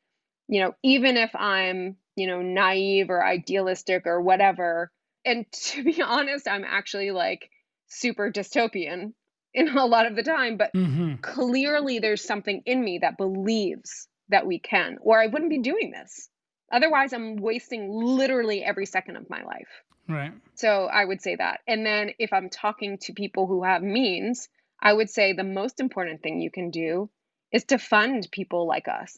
you 0.49 0.61
know, 0.61 0.75
even 0.83 1.17
if 1.17 1.35
I'm, 1.35 1.97
you 2.15 2.27
know, 2.27 2.43
naive 2.43 3.09
or 3.09 3.25
idealistic 3.25 4.07
or 4.07 4.21
whatever, 4.21 4.93
and 5.25 5.47
to 5.53 5.85
be 5.85 6.01
honest, 6.03 6.49
I'm 6.49 6.65
actually 6.65 7.11
like 7.11 7.51
super 7.89 8.31
dystopian 8.31 9.13
in 9.53 9.69
a 9.77 9.87
lot 9.87 10.07
of 10.07 10.17
the 10.17 10.23
time, 10.23 10.57
but 10.57 10.73
mm-hmm. 10.73 11.17
clearly 11.17 11.99
there's 11.99 12.25
something 12.25 12.63
in 12.67 12.83
me 12.83 12.99
that 12.99 13.19
believes 13.19 14.07
that 14.29 14.47
we 14.47 14.59
can, 14.61 14.99
or 15.01 15.21
I 15.21 15.27
wouldn't 15.27 15.51
be 15.51 15.59
doing 15.59 15.91
this. 15.91 16.29
Otherwise, 16.73 17.13
I'm 17.13 17.37
wasting 17.37 17.91
literally 17.91 18.63
every 18.63 18.87
second 18.87 19.17
of 19.17 19.29
my 19.29 19.43
life. 19.43 19.69
Right. 20.09 20.33
So 20.55 20.87
I 20.87 21.05
would 21.05 21.21
say 21.21 21.37
that. 21.37 21.61
And 21.67 21.85
then 21.85 22.13
if 22.19 22.33
I'm 22.33 22.49
talking 22.49 22.99
to 23.03 23.13
people 23.13 23.47
who 23.47 23.65
have 23.65 23.83
means, 23.83 24.49
I 24.81 24.93
would 24.93 25.11
say 25.11 25.33
the 25.33 25.45
most 25.45 25.81
important 25.81 26.23
thing 26.23 26.41
you 26.41 26.51
can 26.51 26.71
do 26.71 27.11
is 27.53 27.65
to 27.65 27.79
fund 27.79 28.29
people 28.31 28.67
like 28.67 28.87
us 28.89 29.17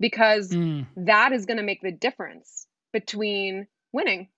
because 0.00 0.50
mm. 0.50 0.86
that 0.96 1.32
is 1.32 1.46
going 1.46 1.56
to 1.56 1.62
make 1.62 1.82
the 1.82 1.92
difference 1.92 2.66
between 2.92 3.66
winning. 3.92 4.28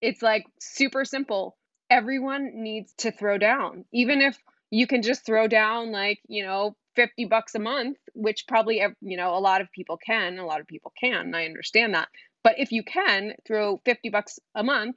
It's 0.00 0.22
like 0.22 0.46
super 0.60 1.04
simple. 1.04 1.56
Everyone 1.90 2.50
needs 2.54 2.92
to 2.98 3.10
throw 3.10 3.38
down, 3.38 3.84
even 3.92 4.20
if 4.20 4.38
you 4.70 4.86
can 4.86 5.02
just 5.02 5.24
throw 5.24 5.46
down 5.46 5.92
like, 5.92 6.20
you 6.28 6.44
know, 6.44 6.76
50 6.96 7.26
bucks 7.26 7.54
a 7.54 7.60
month, 7.60 7.98
which 8.14 8.46
probably, 8.48 8.82
you 9.00 9.16
know, 9.16 9.36
a 9.36 9.38
lot 9.38 9.60
of 9.60 9.70
people 9.70 9.98
can, 9.98 10.38
a 10.38 10.46
lot 10.46 10.60
of 10.60 10.66
people 10.66 10.92
can. 10.98 11.34
I 11.34 11.44
understand 11.44 11.94
that. 11.94 12.08
But 12.42 12.58
if 12.58 12.72
you 12.72 12.82
can 12.82 13.34
throw 13.46 13.80
50 13.84 14.08
bucks 14.08 14.38
a 14.54 14.64
month, 14.64 14.96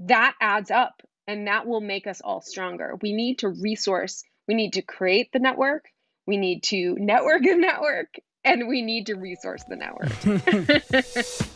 that 0.00 0.34
adds 0.40 0.70
up 0.70 1.02
and 1.26 1.46
that 1.46 1.66
will 1.66 1.80
make 1.80 2.06
us 2.06 2.20
all 2.20 2.40
stronger. 2.40 2.96
We 3.00 3.12
need 3.12 3.40
to 3.40 3.48
resource, 3.48 4.22
we 4.48 4.54
need 4.54 4.74
to 4.74 4.82
create 4.82 5.32
the 5.32 5.38
network, 5.38 5.84
we 6.26 6.36
need 6.36 6.62
to 6.64 6.96
network 6.98 7.42
the 7.42 7.56
network, 7.56 8.14
and 8.44 8.68
we 8.68 8.82
need 8.82 9.06
to 9.06 9.14
resource 9.14 9.64
the 9.68 9.76
network. 9.76 10.12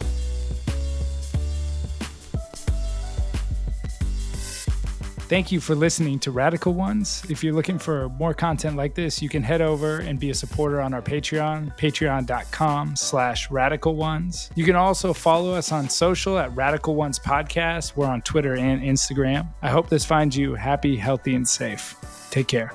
Thank 5.30 5.52
you 5.52 5.60
for 5.60 5.76
listening 5.76 6.18
to 6.20 6.32
Radical 6.32 6.74
Ones. 6.74 7.22
If 7.28 7.44
you're 7.44 7.52
looking 7.52 7.78
for 7.78 8.08
more 8.08 8.34
content 8.34 8.76
like 8.76 8.96
this, 8.96 9.22
you 9.22 9.28
can 9.28 9.44
head 9.44 9.60
over 9.60 10.00
and 10.00 10.18
be 10.18 10.30
a 10.30 10.34
supporter 10.34 10.80
on 10.80 10.92
our 10.92 11.00
Patreon, 11.00 11.78
patreon.com 11.78 12.96
slash 12.96 13.48
radical 13.48 13.94
ones. 13.94 14.50
You 14.56 14.64
can 14.64 14.74
also 14.74 15.12
follow 15.12 15.54
us 15.54 15.70
on 15.70 15.88
social 15.88 16.36
at 16.36 16.52
Radical 16.56 16.96
Ones 16.96 17.20
Podcast. 17.20 17.94
We're 17.94 18.08
on 18.08 18.22
Twitter 18.22 18.56
and 18.56 18.82
Instagram. 18.82 19.46
I 19.62 19.70
hope 19.70 19.88
this 19.88 20.04
finds 20.04 20.36
you 20.36 20.56
happy, 20.56 20.96
healthy, 20.96 21.36
and 21.36 21.48
safe. 21.48 21.94
Take 22.32 22.48
care. 22.48 22.72